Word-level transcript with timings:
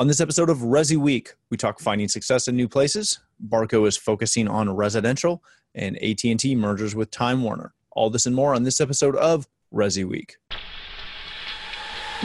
On 0.00 0.06
this 0.06 0.20
episode 0.20 0.48
of 0.48 0.58
Resi 0.58 0.96
Week, 0.96 1.34
we 1.50 1.56
talk 1.56 1.80
finding 1.80 2.06
success 2.06 2.46
in 2.46 2.54
new 2.54 2.68
places. 2.68 3.18
Barco 3.48 3.84
is 3.84 3.96
focusing 3.96 4.46
on 4.46 4.70
residential, 4.70 5.42
and 5.74 6.00
AT&T 6.00 6.54
mergers 6.54 6.94
with 6.94 7.10
Time 7.10 7.42
Warner. 7.42 7.74
All 7.90 8.08
this 8.08 8.24
and 8.24 8.32
more 8.32 8.54
on 8.54 8.62
this 8.62 8.80
episode 8.80 9.16
of 9.16 9.48
Resi 9.74 10.04
Week. 10.04 10.36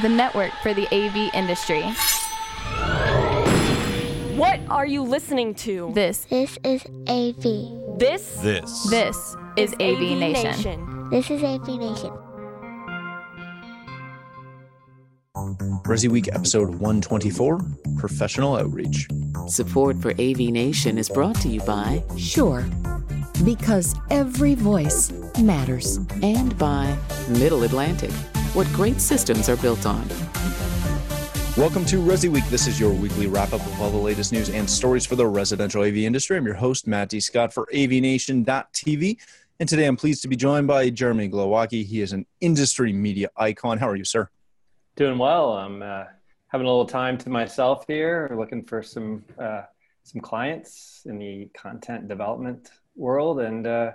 The 0.03 0.09
network 0.09 0.51
for 0.61 0.75
the 0.75 0.85
AV 0.93 1.33
industry. 1.33 1.81
What 4.37 4.59
are 4.69 4.85
you 4.85 5.01
listening 5.01 5.55
to? 5.55 5.91
This 5.95 6.25
This 6.25 6.59
is 6.63 6.85
AV. 7.07 7.97
This 7.97 8.35
This. 8.35 8.83
this 8.91 9.35
is 9.57 9.73
AV, 9.79 10.15
Nation. 10.19 11.09
This 11.09 11.31
is 11.31 11.41
AV 11.41 11.67
Nation. 11.79 12.11
Resi 15.35 16.09
Week 16.11 16.27
episode 16.31 16.69
124, 16.69 17.59
Professional 17.97 18.55
Outreach. 18.55 19.07
Support 19.47 19.99
for 19.99 20.11
AV 20.11 20.37
Nation 20.37 20.99
is 20.99 21.09
brought 21.09 21.35
to 21.41 21.47
you 21.47 21.59
by 21.61 22.03
Shure, 22.19 22.63
because 23.43 23.95
every 24.11 24.53
voice 24.53 25.11
matters. 25.41 25.97
and 26.21 26.55
by 26.59 26.95
Middle 27.29 27.63
Atlantic. 27.63 28.11
What 28.53 28.67
great 28.73 29.01
systems 29.01 29.49
are 29.49 29.57
built 29.57 29.87
on. 29.87 30.07
Welcome 31.57 31.85
to 31.85 31.97
Resi 31.97 32.29
Week. 32.29 32.45
This 32.51 32.67
is 32.67 32.79
your 32.79 32.93
weekly 32.93 33.25
wrap 33.25 33.53
up 33.53 33.65
of 33.65 33.81
all 33.81 33.89
the 33.89 33.97
latest 33.97 34.33
news 34.33 34.49
and 34.49 34.69
stories 34.69 35.03
for 35.03 35.15
the 35.15 35.25
residential 35.25 35.81
AV 35.81 35.97
industry. 35.97 36.37
I'm 36.37 36.45
your 36.45 36.53
host, 36.53 36.85
Matt 36.85 37.09
D. 37.09 37.19
Scott 37.19 37.51
for 37.51 37.67
AVNation.tv. 37.73 39.17
And 39.59 39.67
today 39.67 39.85
I'm 39.85 39.97
pleased 39.97 40.21
to 40.21 40.27
be 40.27 40.35
joined 40.35 40.67
by 40.67 40.91
Jeremy 40.91 41.27
Glowacki. 41.27 41.83
He 41.83 42.01
is 42.01 42.13
an 42.13 42.27
industry 42.39 42.93
media 42.93 43.29
icon. 43.35 43.79
How 43.79 43.89
are 43.89 43.95
you, 43.95 44.05
sir? 44.05 44.29
Doing 44.95 45.17
well. 45.17 45.53
I'm 45.53 45.81
uh, 45.81 46.03
having 46.47 46.67
a 46.67 46.69
little 46.69 46.85
time 46.85 47.17
to 47.19 47.29
myself 47.29 47.85
here, 47.87 48.31
looking 48.37 48.63
for 48.63 48.83
some 48.83 49.23
uh, 49.39 49.63
some 50.03 50.21
clients 50.21 51.01
in 51.05 51.17
the 51.17 51.49
content 51.55 52.07
development 52.07 52.69
world, 52.95 53.39
and 53.39 53.65
uh, 53.65 53.91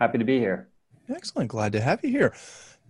happy 0.00 0.16
to 0.16 0.24
be 0.24 0.38
here. 0.38 0.68
Excellent. 1.10 1.50
Glad 1.50 1.72
to 1.72 1.80
have 1.80 2.02
you 2.02 2.10
here. 2.10 2.34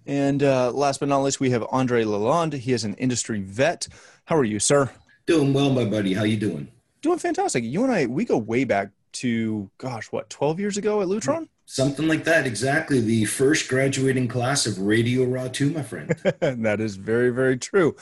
And 0.07 0.43
uh, 0.43 0.71
last 0.71 1.01
but 1.01 1.09
not 1.09 1.23
least, 1.23 1.41
we 1.41 1.51
have 1.51 1.65
Andre 1.71 2.05
Lalonde. 2.05 2.55
He 2.55 2.73
is 2.73 2.85
an 2.85 2.95
industry 2.95 3.43
vet. 3.43 3.89
How 4.27 4.37
are 4.37 4.45
you, 4.45 4.61
sir? 4.61 4.91
Doing 5.27 5.53
well, 5.53 5.71
my 5.71 5.85
buddy. 5.85 6.15
How 6.15 6.23
you 6.23 6.37
doing? 6.37 6.69
Doing 7.03 7.19
fantastic. 7.19 7.65
You 7.65 7.83
and 7.83 7.93
I, 7.93 8.07
we 8.07 8.25
go 8.25 8.39
way 8.39 8.65
back 8.65 8.91
to, 9.13 9.71
gosh, 9.79 10.13
what, 10.13 10.31
12 10.31 10.61
years 10.61 10.77
ago 10.77 11.01
at 11.01 11.09
Lutron? 11.09 11.49
Something 11.67 12.09
like 12.09 12.25
that. 12.25 12.47
Exactly. 12.47 13.01
The 13.01 13.25
first 13.27 13.69
graduating 13.69 14.29
class 14.29 14.67
of 14.67 14.79
Radio 14.79 15.25
Raw 15.25 15.49
2, 15.49 15.71
my 15.71 15.83
friend. 15.83 16.09
that 16.41 16.81
is 16.81 16.97
very, 16.97 17.31
very 17.31 17.59
true. 17.59 17.95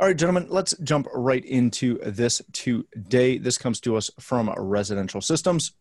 All 0.00 0.06
right, 0.06 0.16
gentlemen, 0.16 0.46
let's 0.48 0.76
jump 0.82 1.08
right 1.12 1.44
into 1.44 1.98
this 2.04 2.40
today. 2.52 3.38
This 3.38 3.58
comes 3.58 3.80
to 3.80 3.96
us 3.96 4.10
from 4.20 4.52
Residential 4.56 5.20
Systems 5.20 5.72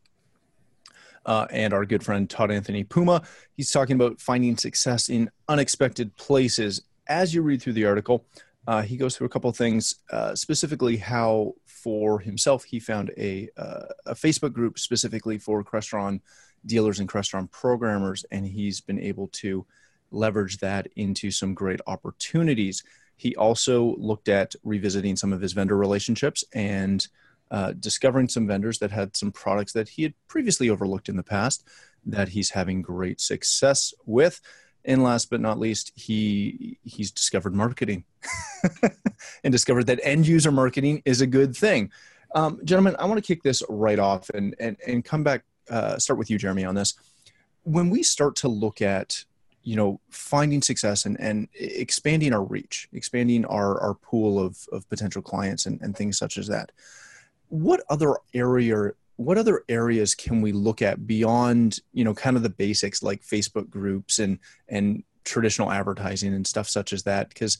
uh, 1.27 1.45
and 1.51 1.73
our 1.73 1.85
good 1.85 2.03
friend 2.03 2.27
Todd 2.27 2.49
Anthony 2.49 2.83
Puma. 2.83 3.21
He's 3.55 3.69
talking 3.69 3.95
about 3.95 4.19
finding 4.19 4.57
success 4.57 5.09
in 5.09 5.29
unexpected 5.47 6.15
places. 6.17 6.81
As 7.07 7.33
you 7.33 7.41
read 7.41 7.61
through 7.61 7.73
the 7.73 7.85
article, 7.85 8.25
uh, 8.67 8.81
he 8.81 8.97
goes 8.97 9.15
through 9.15 9.27
a 9.27 9.29
couple 9.29 9.49
of 9.49 9.55
things, 9.55 9.95
uh, 10.11 10.35
specifically 10.35 10.97
how 10.97 11.53
for 11.65 12.19
himself 12.19 12.65
he 12.65 12.79
found 12.79 13.11
a, 13.17 13.49
uh, 13.57 13.85
a 14.05 14.13
Facebook 14.13 14.51
group 14.51 14.77
specifically 14.77 15.37
for 15.37 15.63
Crestron 15.63 16.19
dealers 16.65 16.99
and 16.99 17.07
Crestron 17.07 17.49
programmers, 17.49 18.25
and 18.29 18.45
he's 18.45 18.81
been 18.81 18.99
able 18.99 19.29
to 19.29 19.65
leverage 20.11 20.57
that 20.57 20.87
into 20.97 21.31
some 21.31 21.53
great 21.53 21.79
opportunities. 21.87 22.83
He 23.15 23.35
also 23.37 23.95
looked 23.97 24.27
at 24.27 24.53
revisiting 24.63 25.15
some 25.15 25.31
of 25.31 25.39
his 25.41 25.53
vendor 25.53 25.77
relationships 25.77 26.43
and 26.53 27.07
uh, 27.49 27.71
discovering 27.79 28.27
some 28.27 28.47
vendors 28.47 28.79
that 28.79 28.91
had 28.91 29.15
some 29.15 29.31
products 29.31 29.71
that 29.73 29.87
he 29.87 30.03
had 30.03 30.13
previously 30.27 30.69
overlooked 30.69 31.07
in 31.07 31.15
the 31.15 31.23
past 31.23 31.65
that 32.05 32.29
he's 32.29 32.49
having 32.49 32.81
great 32.81 33.21
success 33.21 33.93
with. 34.05 34.41
And 34.87 35.03
last 35.03 35.29
but 35.29 35.41
not 35.41 35.59
least, 35.59 35.91
he 35.95 36.79
he's 36.83 37.11
discovered 37.11 37.53
marketing 37.53 38.05
and 39.43 39.51
discovered 39.51 39.85
that 39.87 39.99
end 40.01 40.25
user 40.25 40.51
marketing 40.51 41.03
is 41.05 41.21
a 41.21 41.27
good 41.27 41.55
thing. 41.55 41.91
Um, 42.33 42.59
gentlemen, 42.63 42.95
I 42.97 43.05
want 43.05 43.23
to 43.23 43.27
kick 43.27 43.43
this 43.43 43.61
right 43.69 43.99
off 43.99 44.29
and 44.31 44.55
and 44.59 44.77
and 44.87 45.03
come 45.03 45.23
back. 45.23 45.43
Uh, 45.69 45.97
start 45.97 46.17
with 46.17 46.29
you, 46.29 46.37
Jeremy, 46.37 46.63
on 46.63 46.73
this. 46.73 46.93
When 47.63 47.89
we 47.89 48.01
start 48.01 48.37
to 48.37 48.47
look 48.47 48.81
at 48.81 49.25
you 49.63 49.75
know 49.75 49.99
finding 50.09 50.61
success 50.61 51.05
and, 51.05 51.19
and 51.19 51.49
expanding 51.53 52.31
our 52.31 52.43
reach 52.43 52.87
expanding 52.93 53.43
our, 53.45 53.77
our 53.81 53.95
pool 53.95 54.39
of, 54.39 54.65
of 54.71 54.87
potential 54.89 55.21
clients 55.21 55.65
and, 55.65 55.81
and 55.81 55.93
things 55.93 56.17
such 56.17 56.37
as 56.37 56.47
that 56.47 56.71
what 57.49 57.83
other 57.89 58.15
area 58.33 58.91
what 59.17 59.37
other 59.37 59.63
areas 59.67 60.15
can 60.15 60.41
we 60.41 60.51
look 60.51 60.81
at 60.81 61.05
beyond 61.05 61.79
you 61.91 62.03
know 62.03 62.13
kind 62.13 62.37
of 62.37 62.43
the 62.43 62.49
basics 62.49 63.03
like 63.03 63.21
facebook 63.23 63.69
groups 63.69 64.19
and 64.19 64.39
and 64.69 65.03
traditional 65.25 65.71
advertising 65.71 66.33
and 66.33 66.47
stuff 66.47 66.69
such 66.69 66.93
as 66.93 67.03
that? 67.03 67.29
Because 67.29 67.57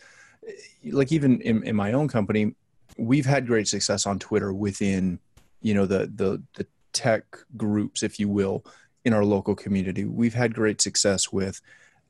like 0.85 1.11
even 1.11 1.41
in, 1.41 1.63
in 1.63 1.75
my 1.75 1.93
own 1.93 2.07
company 2.07 2.55
we've 2.97 3.25
had 3.25 3.45
great 3.45 3.67
success 3.67 4.07
on 4.07 4.17
twitter 4.17 4.53
within 4.53 5.19
you 5.61 5.73
know 5.73 5.85
the 5.85 6.09
the 6.15 6.41
the 6.55 6.65
tech 6.93 7.23
groups 7.55 8.01
if 8.01 8.19
you 8.19 8.27
will 8.29 8.63
in 9.05 9.13
our 9.13 9.23
local 9.23 9.55
community. 9.55 10.03
We've 10.03 10.33
had 10.33 10.53
great 10.53 10.81
success 10.81 11.31
with 11.31 11.61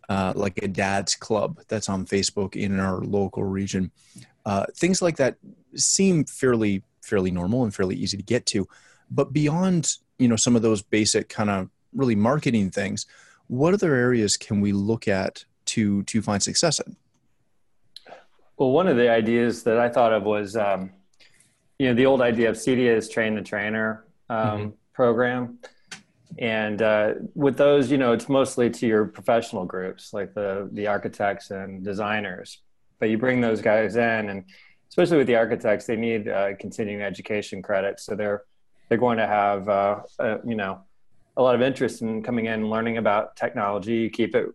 uh, 0.09 0.33
like 0.35 0.57
a 0.63 0.67
dad's 0.67 1.13
club 1.13 1.59
that's 1.67 1.89
on 1.89 2.05
facebook 2.05 2.55
in 2.55 2.79
our 2.79 3.01
local 3.01 3.43
region. 3.43 3.91
Uh, 4.45 4.65
things 4.75 5.01
like 5.01 5.17
that 5.17 5.35
seem 5.75 6.25
fairly 6.25 6.83
fairly 7.01 7.31
normal 7.31 7.63
and 7.63 7.73
fairly 7.73 7.95
easy 7.95 8.17
to 8.17 8.23
get 8.23 8.45
to 8.47 8.67
but 9.09 9.33
beyond 9.33 9.97
you 10.19 10.27
know 10.27 10.35
some 10.35 10.55
of 10.55 10.61
those 10.61 10.81
basic 10.81 11.29
kind 11.29 11.49
of 11.49 11.69
really 11.93 12.15
marketing 12.15 12.69
things 12.69 13.05
what 13.47 13.73
other 13.73 13.93
areas 13.95 14.37
can 14.37 14.61
we 14.61 14.71
look 14.71 15.07
at 15.07 15.43
to 15.65 16.03
to 16.03 16.21
find 16.21 16.41
success 16.43 16.79
in 16.79 16.95
Well, 18.57 18.71
one 18.71 18.87
of 18.87 18.97
the 18.97 19.09
ideas 19.09 19.63
that 19.63 19.77
I 19.77 19.87
thought 19.89 20.13
of 20.13 20.23
was, 20.23 20.55
um, 20.55 20.91
you 21.77 21.87
know, 21.87 21.93
the 21.93 22.07
old 22.07 22.21
idea 22.21 22.49
of 22.49 22.55
CEDIA 22.55 22.95
is 22.97 23.07
train 23.07 23.35
the 23.35 23.41
trainer 23.43 24.03
um, 24.29 24.37
Mhm. 24.37 24.73
program. 24.93 25.59
And 26.39 26.81
uh, 26.81 27.13
with 27.35 27.55
those, 27.57 27.91
you 27.91 27.97
know, 27.99 28.13
it's 28.13 28.27
mostly 28.27 28.69
to 28.71 28.87
your 28.87 29.05
professional 29.05 29.65
groups, 29.65 30.11
like 30.11 30.33
the 30.33 30.69
the 30.73 30.87
architects 30.87 31.51
and 31.51 31.83
designers. 31.83 32.61
But 32.99 33.09
you 33.09 33.17
bring 33.17 33.41
those 33.41 33.61
guys 33.61 33.95
in, 33.95 34.29
and 34.29 34.43
especially 34.89 35.17
with 35.17 35.27
the 35.27 35.35
architects, 35.35 35.85
they 35.85 35.95
need 35.95 36.27
uh, 36.27 36.55
continuing 36.57 37.01
education 37.03 37.61
credits. 37.61 38.03
So 38.05 38.15
they're 38.15 38.41
they're 38.89 38.97
going 38.97 39.17
to 39.17 39.27
have, 39.27 39.67
uh, 39.69 40.01
uh, 40.19 40.37
you 40.45 40.55
know, 40.55 40.81
a 41.35 41.41
lot 41.41 41.55
of 41.55 41.61
interest 41.61 42.01
in 42.01 42.23
coming 42.23 42.45
in 42.45 42.53
and 42.53 42.69
learning 42.69 42.97
about 42.97 43.35
technology. 43.35 44.09
Keep 44.09 44.35
it 44.35 44.47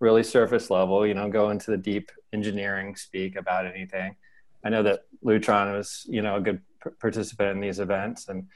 really 0.00 0.22
surface 0.22 0.70
level, 0.70 1.06
you 1.06 1.14
know, 1.14 1.28
go 1.28 1.50
into 1.50 1.70
the 1.70 1.76
deep 1.76 2.10
engineering 2.32 2.94
speak 2.96 3.36
about 3.36 3.66
anything. 3.66 4.16
I 4.64 4.68
know 4.68 4.82
that 4.82 5.00
Lutron 5.24 5.76
was, 5.76 6.06
you 6.08 6.22
know, 6.22 6.36
a 6.36 6.40
good 6.40 6.60
participant 7.00 7.50
in 7.50 7.60
these 7.60 7.78
events, 7.78 8.28
and 8.28 8.46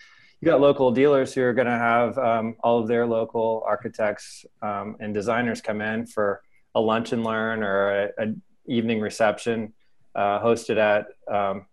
you 0.41 0.47
got 0.47 0.61
local 0.61 0.91
dealers 0.91 1.33
who 1.33 1.43
are 1.43 1.55
going 1.55 1.66
to 1.66 1.72
have 1.72 2.19
um, 2.19 2.56
all 2.61 2.78
of 2.78 2.89
their 2.89 3.06
local 3.06 3.62
architects 3.66 4.45
um, 4.61 4.97
and 5.00 5.15
designers 5.15 5.61
come 5.61 5.81
in 5.81 6.06
for 6.06 6.43
a 6.75 6.81
lunch 6.81 7.12
and 7.12 7.25
learn 7.25 7.62
or 7.62 8.05
a, 8.05 8.09
a 8.19 8.34
evening 8.66 9.00
reception 9.00 9.72
uh, 10.15 10.41
hosted 10.41 10.77
at 10.77 11.06
um, 11.33 11.66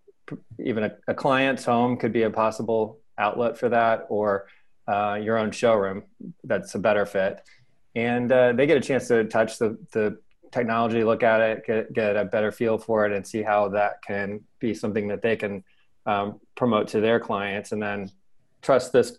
even 0.63 0.85
a, 0.85 0.91
a 1.07 1.13
client's 1.13 1.65
home 1.65 1.97
could 1.97 2.13
be 2.13 2.23
a 2.23 2.29
possible 2.29 2.99
outlet 3.17 3.57
for 3.57 3.69
that, 3.69 4.07
or 4.09 4.47
uh, 4.87 5.19
your 5.21 5.37
own 5.37 5.51
showroom. 5.51 6.03
That's 6.43 6.75
a 6.75 6.79
better 6.79 7.05
fit 7.05 7.41
and 7.95 8.31
uh, 8.31 8.53
they 8.53 8.65
get 8.65 8.77
a 8.77 8.81
chance 8.81 9.07
to 9.07 9.23
touch 9.25 9.59
the, 9.59 9.77
the 9.91 10.17
technology, 10.51 11.03
look 11.03 11.23
at 11.23 11.41
it, 11.41 11.65
get, 11.65 11.93
get 11.93 12.15
a 12.15 12.25
better 12.25 12.51
feel 12.51 12.77
for 12.77 13.05
it, 13.05 13.11
and 13.11 13.25
see 13.25 13.41
how 13.41 13.69
that 13.69 14.01
can 14.01 14.41
be 14.59 14.73
something 14.73 15.07
that 15.07 15.21
they 15.21 15.35
can 15.35 15.63
um, 16.05 16.39
promote 16.55 16.87
to 16.89 17.01
their 17.01 17.19
clients, 17.19 17.71
and 17.71 17.81
then 17.81 18.11
trust 18.61 18.91
this 18.91 19.17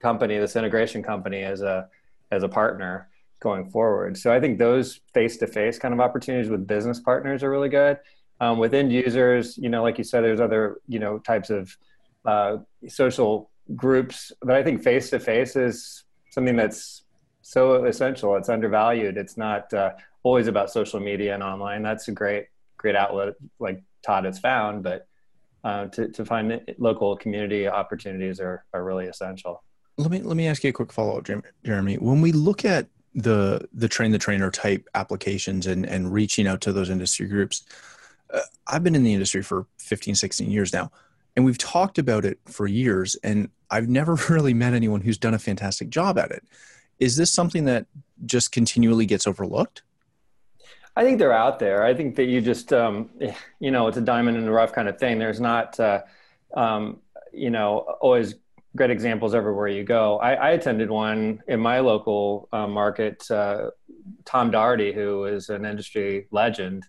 company, 0.00 0.38
this 0.38 0.56
integration 0.56 1.02
company, 1.02 1.42
as 1.42 1.60
a 1.60 1.88
as 2.30 2.42
a 2.42 2.48
partner 2.48 3.08
going 3.40 3.70
forward. 3.70 4.16
So 4.16 4.32
I 4.32 4.40
think 4.40 4.58
those 4.58 5.00
face 5.12 5.36
to 5.36 5.46
face 5.46 5.78
kind 5.78 5.92
of 5.92 6.00
opportunities 6.00 6.50
with 6.50 6.66
business 6.66 6.98
partners 6.98 7.42
are 7.42 7.50
really 7.50 7.68
good. 7.68 7.98
Um, 8.40 8.58
with 8.58 8.74
end 8.74 8.92
users, 8.92 9.56
you 9.56 9.68
know, 9.68 9.82
like 9.82 9.98
you 9.98 10.04
said, 10.04 10.24
there's 10.24 10.40
other 10.40 10.80
you 10.88 10.98
know 10.98 11.18
types 11.18 11.50
of 11.50 11.76
uh, 12.24 12.58
social 12.88 13.50
groups, 13.74 14.32
but 14.40 14.56
I 14.56 14.62
think 14.62 14.82
face 14.82 15.10
to 15.10 15.20
face 15.20 15.56
is 15.56 16.04
something 16.30 16.56
that's 16.56 17.02
so 17.42 17.84
essential. 17.84 18.36
It's 18.36 18.48
undervalued. 18.48 19.16
It's 19.16 19.36
not 19.36 19.72
uh, 19.72 19.92
always 20.22 20.46
about 20.46 20.70
social 20.70 21.00
media 21.00 21.34
and 21.34 21.42
online. 21.42 21.82
That's 21.82 22.08
a 22.08 22.12
great, 22.12 22.46
great 22.76 22.96
outlet 22.96 23.34
like 23.58 23.82
Todd 24.04 24.24
has 24.24 24.38
found, 24.38 24.82
but 24.82 25.06
uh, 25.62 25.86
to, 25.86 26.08
to 26.08 26.24
find 26.24 26.60
local 26.78 27.16
community 27.16 27.66
opportunities 27.66 28.40
are, 28.40 28.64
are 28.74 28.84
really 28.84 29.06
essential. 29.06 29.62
let 29.96 30.10
me 30.10 30.20
let 30.20 30.36
me 30.36 30.46
ask 30.46 30.62
you 30.62 30.70
a 30.70 30.72
quick 30.72 30.92
follow-up 30.92 31.24
Jeremy- 31.24 31.48
jeremy 31.64 31.94
when 31.96 32.20
we 32.20 32.32
look 32.32 32.64
at 32.66 32.86
the 33.14 33.66
the 33.72 33.88
train 33.88 34.10
the 34.10 34.18
trainer 34.18 34.50
type 34.50 34.86
applications 34.94 35.66
and 35.66 35.86
and 35.86 36.12
reaching 36.12 36.46
out 36.46 36.60
to 36.60 36.72
those 36.72 36.90
industry 36.90 37.26
groups 37.26 37.64
uh, 38.34 38.40
I've 38.66 38.82
been 38.82 38.94
in 38.94 39.04
the 39.04 39.14
industry 39.14 39.42
for 39.42 39.66
15, 39.78 40.14
16 40.14 40.50
years 40.50 40.72
now, 40.72 40.90
and 41.36 41.44
we've 41.44 41.58
talked 41.58 41.98
about 41.98 42.24
it 42.24 42.38
for 42.46 42.66
years, 42.66 43.16
and 43.22 43.48
I've 43.70 43.88
never 43.88 44.16
really 44.28 44.54
met 44.54 44.74
anyone 44.74 45.00
who's 45.00 45.18
done 45.18 45.34
a 45.34 45.38
fantastic 45.38 45.90
job 45.90 46.18
at 46.18 46.30
it. 46.30 46.44
Is 46.98 47.16
this 47.16 47.32
something 47.32 47.64
that 47.64 47.86
just 48.24 48.52
continually 48.52 49.06
gets 49.06 49.26
overlooked? 49.26 49.82
I 50.96 51.02
think 51.02 51.18
they're 51.18 51.32
out 51.32 51.58
there. 51.58 51.84
I 51.84 51.92
think 51.92 52.14
that 52.16 52.26
you 52.26 52.40
just, 52.40 52.72
um, 52.72 53.10
you 53.60 53.70
know, 53.70 53.88
it's 53.88 53.96
a 53.96 54.02
diamond 54.02 54.36
in 54.36 54.44
the 54.44 54.52
rough 54.52 54.72
kind 54.72 54.88
of 54.88 54.98
thing. 54.98 55.18
There's 55.18 55.40
not, 55.40 55.78
uh, 55.80 56.02
um, 56.56 57.00
you 57.32 57.50
know, 57.50 57.78
always 58.00 58.36
great 58.76 58.90
examples 58.90 59.34
everywhere 59.34 59.68
you 59.68 59.84
go. 59.84 60.18
I, 60.18 60.34
I 60.34 60.50
attended 60.50 60.90
one 60.90 61.42
in 61.48 61.60
my 61.60 61.80
local 61.80 62.48
uh, 62.52 62.66
market. 62.66 63.28
Uh, 63.30 63.70
Tom 64.24 64.50
Doherty, 64.50 64.92
who 64.92 65.24
is 65.24 65.48
an 65.48 65.64
industry 65.64 66.26
legend, 66.30 66.86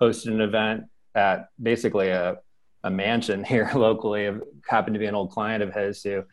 hosted 0.00 0.28
an 0.28 0.40
event 0.40 0.84
at 1.14 1.48
basically 1.62 2.08
a, 2.08 2.36
a 2.86 2.90
mansion 2.90 3.44
here 3.52 3.70
locally. 3.74 4.24
It 4.24 4.40
happened 4.68 4.94
to 4.94 5.00
be 5.00 5.06
an 5.06 5.14
old 5.14 5.30
client 5.30 5.62
of 5.62 5.74
his 5.74 6.02
who 6.02 6.24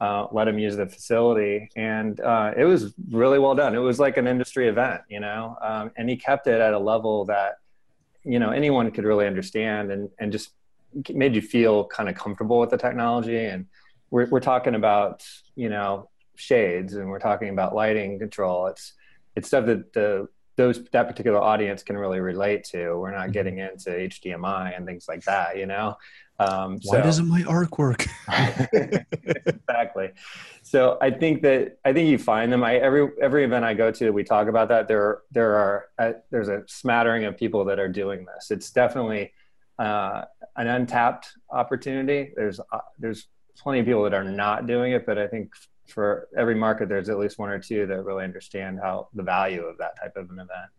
uh, 0.00 0.26
let 0.32 0.48
him 0.48 0.58
use 0.58 0.76
the 0.76 0.86
facility, 0.86 1.68
and 1.76 2.20
uh, 2.20 2.52
it 2.56 2.64
was 2.64 2.94
really 3.10 3.38
well 3.38 3.54
done. 3.54 3.74
It 3.74 3.78
was 3.78 3.98
like 3.98 4.16
an 4.16 4.26
industry 4.26 4.68
event, 4.68 5.02
you 5.08 5.20
know, 5.20 5.56
um, 5.60 5.90
and 5.96 6.08
he 6.08 6.16
kept 6.16 6.46
it 6.46 6.58
at 6.58 6.72
a 6.72 6.78
level 6.78 7.26
that 7.26 7.58
you 8.24 8.38
know 8.38 8.50
anyone 8.50 8.90
could 8.90 9.04
really 9.04 9.26
understand, 9.26 9.90
and 9.90 10.08
and 10.18 10.32
just 10.32 10.52
made 11.12 11.34
you 11.34 11.42
feel 11.42 11.84
kind 11.86 12.08
of 12.08 12.14
comfortable 12.14 12.58
with 12.58 12.70
the 12.70 12.76
technology 12.76 13.44
and 13.44 13.66
we're, 14.10 14.26
we're 14.26 14.40
talking 14.40 14.74
about 14.74 15.24
you 15.54 15.68
know 15.68 16.08
shades 16.36 16.94
and 16.94 17.08
we're 17.08 17.20
talking 17.20 17.50
about 17.50 17.74
lighting 17.74 18.18
control 18.18 18.66
it's 18.66 18.94
it's 19.36 19.48
stuff 19.48 19.66
that 19.66 19.92
the 19.92 20.26
those 20.60 20.84
that 20.90 21.08
particular 21.08 21.40
audience 21.40 21.82
can 21.82 21.96
really 21.96 22.20
relate 22.20 22.64
to. 22.64 22.98
We're 22.98 23.12
not 23.12 23.22
mm-hmm. 23.22 23.32
getting 23.32 23.58
into 23.58 23.90
hdmi 23.90 24.76
and 24.76 24.86
things 24.86 25.06
like 25.08 25.24
that 25.24 25.56
you 25.56 25.66
know? 25.66 25.96
Um, 26.38 26.78
why 26.84 26.98
so, 26.98 27.02
doesn't 27.02 27.28
my 27.28 27.42
arc 27.44 27.78
work? 27.78 28.06
Exactly. 29.70 30.10
So 30.62 30.98
i 31.00 31.10
think 31.10 31.42
that 31.42 31.78
i 31.84 31.92
think 31.92 32.10
you 32.10 32.18
find 32.18 32.52
them. 32.52 32.62
I 32.62 32.76
every 32.76 33.08
every 33.22 33.44
event 33.44 33.64
i 33.64 33.72
go 33.72 33.90
to 33.90 34.10
we 34.10 34.24
talk 34.24 34.48
about 34.48 34.68
that. 34.68 34.88
There 34.88 35.22
there 35.30 35.52
are 35.56 35.76
uh, 35.98 36.12
there's 36.30 36.48
a 36.48 36.62
smattering 36.66 37.24
of 37.24 37.36
people 37.38 37.64
that 37.66 37.78
are 37.78 37.88
doing 37.88 38.26
this. 38.30 38.50
It's 38.50 38.70
definitely 38.70 39.32
uh, 39.78 40.24
an 40.56 40.66
untapped 40.66 41.26
opportunity. 41.50 42.32
There's 42.36 42.60
uh, 42.60 42.86
there's 42.98 43.28
plenty 43.56 43.80
of 43.80 43.86
people 43.86 44.02
that 44.04 44.14
are 44.14 44.24
not 44.24 44.66
doing 44.66 44.92
it, 44.92 45.06
but 45.06 45.16
I 45.18 45.26
think 45.26 45.52
for 45.90 46.28
every 46.36 46.54
market, 46.54 46.88
there's 46.88 47.08
at 47.08 47.18
least 47.18 47.38
one 47.38 47.50
or 47.50 47.58
two 47.58 47.86
that 47.86 48.02
really 48.02 48.24
understand 48.24 48.78
how 48.82 49.08
the 49.14 49.22
value 49.22 49.62
of 49.62 49.78
that 49.78 49.92
type 50.00 50.16
of 50.16 50.30
an 50.30 50.38
event. 50.38 50.70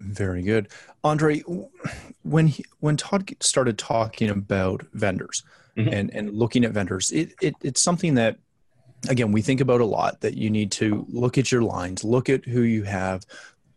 Very 0.00 0.42
good, 0.42 0.68
Andre. 1.02 1.42
When 2.22 2.48
he, 2.48 2.64
when 2.80 2.96
Todd 2.96 3.30
started 3.40 3.78
talking 3.78 4.28
about 4.28 4.84
vendors 4.92 5.42
mm-hmm. 5.76 5.92
and 5.92 6.14
and 6.14 6.32
looking 6.32 6.64
at 6.64 6.72
vendors, 6.72 7.10
it, 7.12 7.32
it 7.40 7.54
it's 7.62 7.80
something 7.80 8.14
that 8.14 8.38
again 9.08 9.32
we 9.32 9.40
think 9.40 9.60
about 9.60 9.80
a 9.80 9.84
lot. 9.84 10.20
That 10.20 10.36
you 10.36 10.50
need 10.50 10.72
to 10.72 11.06
look 11.08 11.38
at 11.38 11.52
your 11.52 11.62
lines, 11.62 12.02
look 12.04 12.28
at 12.28 12.44
who 12.44 12.62
you 12.62 12.82
have, 12.82 13.24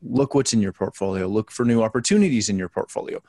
look 0.01 0.33
what's 0.33 0.53
in 0.53 0.61
your 0.61 0.73
portfolio, 0.73 1.27
look 1.27 1.51
for 1.51 1.65
new 1.65 1.83
opportunities 1.83 2.49
in 2.49 2.57
your 2.57 2.69
portfolio. 2.69 3.21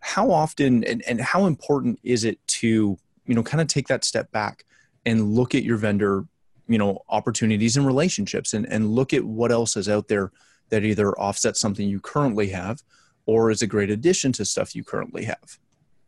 How 0.00 0.30
often 0.30 0.82
and, 0.84 1.02
and 1.06 1.20
how 1.20 1.44
important 1.44 2.00
is 2.02 2.24
it 2.24 2.38
to 2.48 2.98
you 3.26 3.34
know 3.34 3.42
kind 3.42 3.60
of 3.60 3.68
take 3.68 3.88
that 3.88 4.04
step 4.04 4.32
back 4.32 4.64
and 5.06 5.34
look 5.34 5.54
at 5.54 5.62
your 5.62 5.76
vendor 5.76 6.26
you 6.70 6.78
know 6.78 7.02
opportunities 7.08 7.76
and 7.76 7.84
relationships 7.84 8.54
and 8.54 8.64
and 8.66 8.94
look 8.94 9.12
at 9.12 9.24
what 9.24 9.50
else 9.50 9.76
is 9.76 9.88
out 9.88 10.06
there 10.08 10.30
that 10.70 10.84
either 10.84 11.12
offsets 11.18 11.60
something 11.60 11.88
you 11.88 11.98
currently 12.00 12.48
have 12.48 12.80
or 13.26 13.50
is 13.50 13.60
a 13.60 13.66
great 13.66 13.90
addition 13.90 14.32
to 14.32 14.44
stuff 14.44 14.74
you 14.74 14.84
currently 14.84 15.24
have 15.24 15.58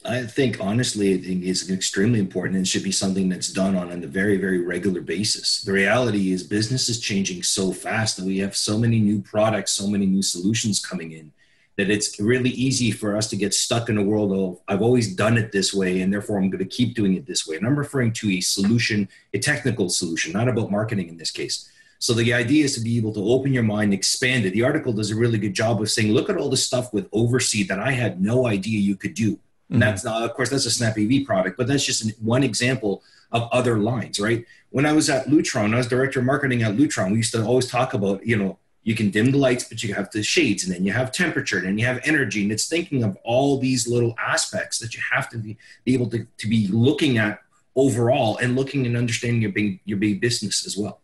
I 0.05 0.25
think 0.25 0.61
honestly, 0.61 1.13
it's 1.13 1.71
extremely 1.71 2.19
important 2.19 2.57
and 2.57 2.67
should 2.67 2.83
be 2.83 2.91
something 2.91 3.29
that's 3.29 3.53
done 3.53 3.77
on 3.77 4.03
a 4.03 4.07
very, 4.09 4.37
very 4.37 4.61
regular 4.61 5.01
basis. 5.01 5.63
The 5.63 5.71
reality 5.71 6.33
is 6.33 6.43
business 6.43 6.89
is 6.89 6.99
changing 6.99 7.45
so 7.45 7.71
fast 7.71 8.17
that 8.17 8.27
we 8.27 8.39
have 8.39 8.57
so 8.57 8.79
many 8.79 8.99
new 8.99 9.23
products, 9.23 9.71
so 9.71 9.87
many 9.87 10.07
new 10.07 10.23
solutions 10.23 10.85
coming 10.85 11.13
in 11.13 11.31
that 11.77 11.91
it's 11.91 12.21
really 12.21 12.51
easy 12.51 12.91
for 12.91 13.17
us 13.17 13.29
to 13.31 13.37
get 13.37 13.55
stuck 13.55 13.89
in 13.89 13.97
a 13.97 14.03
world 14.03 14.33
of 14.33 14.61
I've 14.69 14.83
always 14.83 15.15
done 15.15 15.39
it 15.39 15.53
this 15.53 15.73
way 15.73 16.03
and 16.03 16.13
therefore 16.13 16.37
I'm 16.39 16.51
going 16.51 16.59
to 16.59 16.77
keep 16.77 16.95
doing 16.95 17.15
it 17.15 17.27
this 17.27 17.47
way. 17.47 17.57
And 17.57 17.67
I'm 17.67 17.79
referring 17.79 18.13
to 18.15 18.31
a 18.31 18.41
solution, 18.41 19.09
a 19.33 19.39
technical 19.39 19.89
solution, 19.89 20.33
not 20.33 20.49
about 20.49 20.71
marketing 20.71 21.09
in 21.09 21.17
this 21.17 21.31
case. 21.31 21.71
So 21.99 22.13
the 22.15 22.35
idea 22.35 22.65
is 22.65 22.75
to 22.75 22.81
be 22.81 22.99
able 22.99 23.15
to 23.15 23.25
open 23.25 23.53
your 23.53 23.63
mind, 23.63 23.95
expand 23.95 24.45
it. 24.45 24.53
The 24.53 24.65
article 24.65 24.93
does 24.93 25.13
a 25.13 25.17
really 25.17 25.39
good 25.39 25.55
job 25.55 25.81
of 25.81 25.91
saying, 25.91 26.13
look 26.13 26.29
at 26.29 26.37
all 26.37 26.51
the 26.51 26.57
stuff 26.57 26.93
with 26.93 27.09
OvrC 27.13 27.67
that 27.69 27.79
I 27.79 27.93
had 27.93 28.21
no 28.21 28.47
idea 28.49 28.81
you 28.81 28.97
could 28.97 29.15
do. 29.15 29.29
And 29.29 29.39
mm-hmm. 29.39 29.79
that's 29.79 30.05
not, 30.05 30.23
of 30.23 30.35
course, 30.35 30.51
that's 30.51 30.67
a 30.67 30.71
Snap 30.71 30.99
AV 30.99 31.25
product, 31.25 31.57
but 31.57 31.69
that's 31.69 31.85
just 31.85 32.21
one 32.21 32.43
example 32.43 33.03
of 33.31 33.49
other 33.53 33.79
lines, 33.79 34.21
right? 34.21 34.45
When 34.71 34.85
I 34.85 34.93
was 34.93 35.09
at 35.09 35.27
Lutron, 35.27 35.73
I 35.75 35.79
was 35.79 35.87
director 35.87 36.19
of 36.19 36.27
marketing 36.27 36.63
at 36.63 36.77
Lutron. 36.77 37.13
We 37.13 37.19
used 37.19 37.33
to 37.35 37.45
always 37.45 37.69
talk 37.69 37.95
about, 37.95 38.27
you 38.27 38.37
know, 38.37 38.59
you 38.85 38.95
can 38.95 39.11
dim 39.11 39.31
the 39.31 39.39
lights, 39.39 39.65
but 39.65 39.83
you 39.83 39.95
have 39.95 40.11
the 40.11 40.23
shades, 40.23 40.65
and 40.65 40.75
then 40.75 40.85
you 40.85 40.93
have 40.93 41.13
temperature, 41.13 41.59
and 41.59 41.67
then 41.67 41.79
you 41.79 41.87
have 41.87 42.01
energy, 42.05 42.43
and 42.43 42.53
it's 42.53 42.69
thinking 42.69 43.05
of 43.05 43.17
all 43.25 43.59
these 43.59 43.87
little 43.87 44.15
aspects 44.19 44.79
that 44.79 44.95
you 44.95 45.01
have 45.13 45.29
to 45.31 45.39
be, 45.39 45.57
be 45.85 45.95
able 45.95 46.09
to, 46.11 46.27
to 46.39 46.49
be 46.49 46.67
looking 46.69 47.19
at 47.19 47.41
overall 47.77 48.37
and 48.39 48.57
looking 48.57 48.87
and 48.87 48.97
understanding 48.97 49.41
your 49.41 49.53
big 49.53 49.81
your 49.85 49.99
big 49.99 50.21
business 50.21 50.67
as 50.67 50.77
well. 50.77 51.01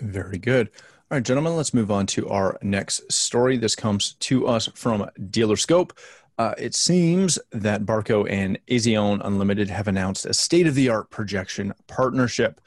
Very 0.00 0.38
good. 0.38 0.68
All 1.10 1.16
right, 1.16 1.22
gentlemen, 1.22 1.56
let's 1.56 1.74
move 1.74 1.90
on 1.90 2.06
to 2.08 2.28
our 2.28 2.58
next 2.62 3.10
story. 3.12 3.56
This 3.58 3.76
comes 3.76 4.14
to 4.14 4.46
us 4.46 4.68
from 4.74 5.08
Dealerscope. 5.18 5.92
Uh, 6.38 6.54
it 6.56 6.74
seems 6.74 7.38
that 7.52 7.84
Barco 7.84 8.28
and 8.28 8.58
Azione 8.66 9.20
Unlimited 9.22 9.68
have 9.68 9.88
announced 9.88 10.24
a 10.24 10.32
state 10.32 10.66
of 10.66 10.74
the 10.74 10.88
art 10.88 11.10
projection 11.10 11.74
partnership 11.86 12.60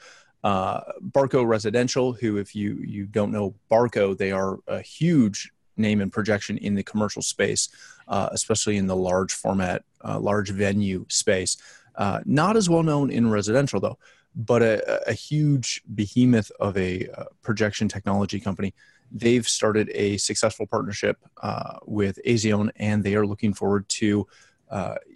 uh, 0.46 0.92
Barco 1.10 1.44
Residential, 1.44 2.12
who, 2.12 2.36
if 2.36 2.54
you 2.54 2.76
you 2.76 3.06
don't 3.06 3.32
know 3.32 3.52
Barco, 3.68 4.16
they 4.16 4.30
are 4.30 4.60
a 4.68 4.80
huge 4.80 5.50
name 5.76 6.00
and 6.00 6.12
projection 6.12 6.56
in 6.58 6.76
the 6.76 6.84
commercial 6.84 7.20
space, 7.20 7.68
uh, 8.06 8.28
especially 8.30 8.76
in 8.76 8.86
the 8.86 8.94
large 8.94 9.32
format, 9.32 9.82
uh, 10.04 10.20
large 10.20 10.50
venue 10.50 11.04
space. 11.08 11.56
Uh, 11.96 12.20
not 12.24 12.56
as 12.56 12.70
well 12.70 12.84
known 12.84 13.10
in 13.10 13.28
residential 13.28 13.80
though, 13.80 13.98
but 14.36 14.62
a, 14.62 15.10
a 15.10 15.12
huge 15.12 15.82
behemoth 15.96 16.52
of 16.60 16.76
a 16.76 17.08
uh, 17.08 17.24
projection 17.42 17.88
technology 17.88 18.38
company. 18.38 18.72
They've 19.10 19.48
started 19.48 19.90
a 19.94 20.16
successful 20.16 20.68
partnership 20.68 21.18
uh, 21.42 21.78
with 21.86 22.20
Azione, 22.24 22.70
and 22.76 23.02
they 23.02 23.16
are 23.16 23.26
looking 23.26 23.52
forward 23.52 23.88
to 24.00 24.28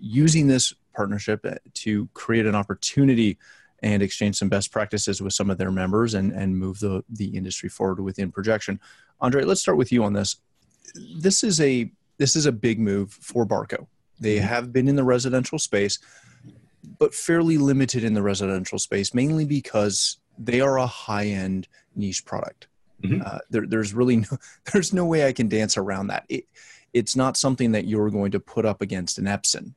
using 0.01 0.49
this 0.49 0.75
partnership 0.93 1.47
to 1.75 2.09
create 2.15 2.47
an 2.47 2.57
opportunity 2.57 3.39
and 3.83 4.03
exchange 4.03 4.37
some 4.37 4.49
best 4.49 4.73
practices 4.73 5.23
with 5.23 5.33
some 5.33 5.51
of 5.51 5.59
their 5.59 5.71
members 5.71 6.15
and, 6.15 6.33
and 6.33 6.57
move 6.57 6.81
the, 6.81 7.03
the 7.09 7.29
industry 7.37 7.69
forward 7.69 8.01
within 8.01 8.31
projection. 8.31 8.79
Andre, 9.21 9.45
let's 9.45 9.61
start 9.61 9.79
with 9.79 9.93
you 9.93 10.05
on 10.05 10.13
this. 10.13 10.37
This 10.95 11.45
is 11.45 11.61
a 11.61 11.91
this 12.19 12.37
is 12.37 12.45
a 12.45 12.53
big 12.53 12.79
move 12.79 13.13
for 13.13 13.47
Barco. 13.47 13.87
They 14.21 14.37
mm-hmm. 14.37 14.47
have 14.47 14.73
been 14.73 14.89
in 14.89 14.97
the 14.97 15.05
residential 15.05 15.59
space, 15.59 15.99
but 16.99 17.15
fairly 17.15 17.57
limited 17.57 18.05
in 18.05 18.13
the 18.13 18.23
residential 18.23 18.79
space, 18.79 19.15
mainly 19.15 19.47
because 19.47 20.19
they 20.39 20.61
are 20.61 20.79
a 20.79 20.87
high 20.87 21.27
end 21.27 21.69
niche 21.95 22.25
product. 22.25 22.69
Mm-hmm. 23.03 23.23
Uh, 23.25 23.39
there, 23.49 23.67
there's 23.67 23.95
really 23.95 24.17
no, 24.17 24.29
there's 24.73 24.93
no 24.93 25.07
way 25.07 25.27
I 25.27 25.33
can 25.33 25.49
dance 25.49 25.77
around 25.77 26.09
that. 26.09 26.25
It, 26.29 26.45
it's 26.93 27.17
not 27.17 27.37
something 27.37 27.73
that 27.73 27.87
you're 27.87 28.11
going 28.11 28.33
to 28.33 28.41
put 28.41 28.67
up 28.67 28.83
against 28.83 29.19
an 29.19 29.25
Epson. 29.25 29.75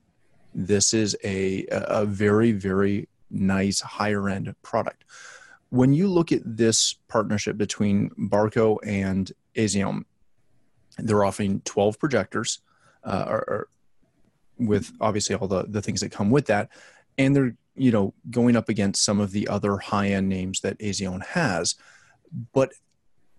This 0.53 0.93
is 0.93 1.15
a, 1.24 1.65
a 1.72 2.05
very, 2.05 2.51
very 2.51 3.07
nice 3.33 3.81
higher 3.81 4.29
end 4.29 4.53
product. 4.61 5.03
When 5.69 5.93
you 5.93 6.07
look 6.07 6.31
at 6.31 6.41
this 6.45 6.93
partnership 7.07 7.57
between 7.57 8.11
Barco 8.11 8.77
and 8.85 9.31
Azione, 9.55 10.03
they're 10.97 11.23
offering 11.23 11.61
12 11.65 11.99
projectors, 11.99 12.59
uh, 13.03 13.25
or, 13.27 13.37
or 13.47 13.67
with 14.59 14.91
obviously 15.01 15.35
all 15.35 15.47
the, 15.47 15.63
the 15.63 15.81
things 15.81 16.01
that 16.01 16.11
come 16.11 16.29
with 16.29 16.45
that. 16.45 16.69
And 17.17 17.35
they're, 17.35 17.55
you 17.75 17.91
know, 17.91 18.13
going 18.29 18.55
up 18.55 18.69
against 18.69 19.03
some 19.03 19.19
of 19.19 19.31
the 19.31 19.47
other 19.47 19.77
high 19.77 20.09
end 20.09 20.29
names 20.29 20.61
that 20.61 20.77
Azione 20.79 21.25
has. 21.25 21.75
But 22.53 22.73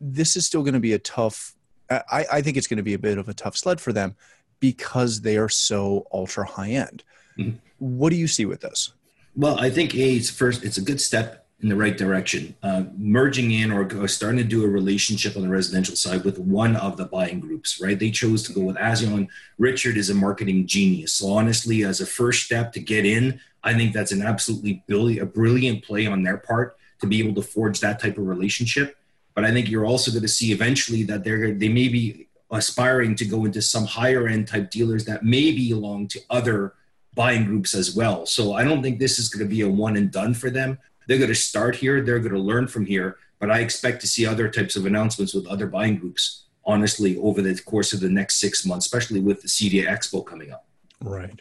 this 0.01 0.37
is 0.37 0.47
still 0.47 0.63
going 0.63 0.75
to 0.75 0.81
be 0.81 0.93
a 0.93 0.99
tough, 0.99 1.55
I, 1.89 2.27
I 2.33 2.43
think 2.43 2.57
it's 2.57 2.67
going 2.67 2.79
to 2.79 2.83
be 2.83 2.95
a 2.95 2.99
bit 2.99 3.19
of 3.19 3.29
a 3.29 3.35
tough 3.35 3.57
sled 3.57 3.81
for 3.81 3.93
them 3.93 4.17
because 4.61 5.21
they 5.21 5.37
are 5.37 5.49
so 5.49 6.07
ultra 6.13 6.47
high 6.47 6.71
end. 6.71 7.05
Mm-hmm. 7.39 7.59
What 7.79 8.11
do 8.11 8.17
you 8.17 8.27
see 8.29 8.45
with 8.45 8.61
this? 8.61 8.93
Well, 9.37 9.59
I 9.59 9.71
think 9.71 9.95
a 9.95 10.17
it's 10.17 10.31
first 10.31 10.65
it's 10.65 10.79
a 10.79 10.83
good 10.83 11.01
step 11.01 11.47
in 11.61 11.69
the 11.69 11.77
right 11.77 11.97
direction. 11.97 12.55
Uh, 12.63 12.85
merging 12.97 13.51
in 13.51 13.73
or, 13.73 13.89
or, 13.99 14.07
starting 14.07 14.39
to 14.39 14.45
do 14.45 14.65
a 14.65 14.69
relationship 14.69 15.35
on 15.35 15.43
the 15.43 15.49
residential 15.49 15.97
side 15.97 16.23
with 16.23 16.39
one 16.39 16.77
of 16.77 16.99
the 16.99 17.07
buying 17.07 17.41
groups, 17.41 17.81
right? 17.81 17.99
They 17.99 18.11
chose 18.11 18.43
to 18.45 18.53
go 18.53 18.61
with 18.61 18.77
Azione. 18.77 19.29
Richard 19.57 19.97
is 19.97 20.11
a 20.11 20.15
marketing 20.15 20.67
genius. 20.67 21.15
So 21.15 21.33
honestly, 21.33 21.83
as 21.85 22.03
a 22.03 22.07
first 22.07 22.45
step 22.45 22.73
to 22.75 22.81
get 22.81 23.07
in, 23.07 23.41
I 23.63 23.73
think 23.73 23.95
that's 23.95 24.13
an 24.13 24.21
absolutely 24.21 24.85
brilliant, 24.87 25.23
a 25.23 25.27
brilliant 25.27 25.85
play 25.85 26.07
on 26.07 26.23
their 26.23 26.37
part 26.37 26.77
to 27.01 27.07
be 27.07 27.19
able 27.21 27.35
to 27.41 27.49
forge 27.49 27.81
that 27.81 27.99
type 27.99 28.19
of 28.19 28.27
relationship. 28.27 28.97
But 29.35 29.45
I 29.45 29.51
think 29.51 29.71
you're 29.71 29.87
also 29.87 30.11
going 30.11 30.23
to 30.23 30.29
see 30.29 30.53
eventually 30.53 31.03
that 31.05 31.25
they're 31.25 31.55
they 31.55 31.69
may 31.69 31.89
be 31.89 32.29
aspiring 32.51 33.17
to 33.17 33.25
go 33.25 33.47
into 33.47 33.63
some 33.63 33.87
higher 33.87 34.29
end 34.29 34.49
type 34.49 34.71
dealers 34.71 35.07
that 35.07 35.25
may 35.25 35.51
belong 35.51 36.09
to 36.09 36.21
other 36.31 36.75
buying 37.15 37.45
groups 37.45 37.75
as 37.75 37.95
well. 37.95 38.27
So 38.27 38.55
I 38.55 38.65
don't 38.65 38.83
think 38.83 38.99
this 38.99 39.19
is 39.19 39.29
going 39.29 39.45
to 39.45 39.49
be 39.49 39.63
a 39.63 39.69
one 39.69 39.97
and 39.97 40.11
done 40.11 40.35
for 40.35 40.51
them. 40.51 40.79
They're 41.07 41.19
going 41.19 41.29
to 41.29 41.35
start 41.35 41.77
here, 41.77 42.01
they're 42.01 42.19
going 42.19 42.33
to 42.33 42.41
learn 42.41 42.67
from 42.67 42.87
here, 42.87 43.19
but 43.39 43.51
I 43.51 43.61
expect 43.61 44.01
to 44.01 44.07
see 44.07 44.27
other 44.27 44.49
types 44.49 44.75
of 44.75 44.87
announcements 44.87 45.35
with 45.35 45.47
other 45.47 45.67
buying 45.67 45.99
groups, 45.99 46.47
honestly, 46.65 47.19
over 47.19 47.43
the 47.43 47.61
course 47.63 47.93
of 47.93 48.01
the 48.01 48.09
next 48.09 48.37
six 48.37 48.65
months, 48.65 48.87
especially 48.87 49.21
with 49.21 49.43
the 49.43 49.49
CEDIA 49.49 49.87
Expo 49.87 50.25
coming 50.25 50.51
up. 50.51 50.67
Right. 51.01 51.41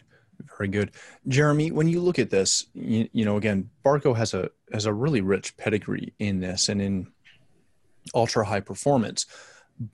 Very 0.58 0.68
good, 0.68 0.92
Jeremy. 1.26 1.72
When 1.72 1.88
you 1.88 2.00
look 2.00 2.18
at 2.18 2.30
this, 2.30 2.66
you, 2.74 3.08
you 3.12 3.24
know, 3.24 3.36
again, 3.36 3.70
Barco 3.84 4.16
has 4.16 4.34
a 4.34 4.50
has 4.72 4.86
a 4.86 4.92
really 4.92 5.20
rich 5.20 5.56
pedigree 5.56 6.12
in 6.18 6.40
this 6.40 6.68
and 6.68 6.80
in 6.80 7.08
ultra 8.14 8.44
high 8.44 8.60
performance. 8.60 9.26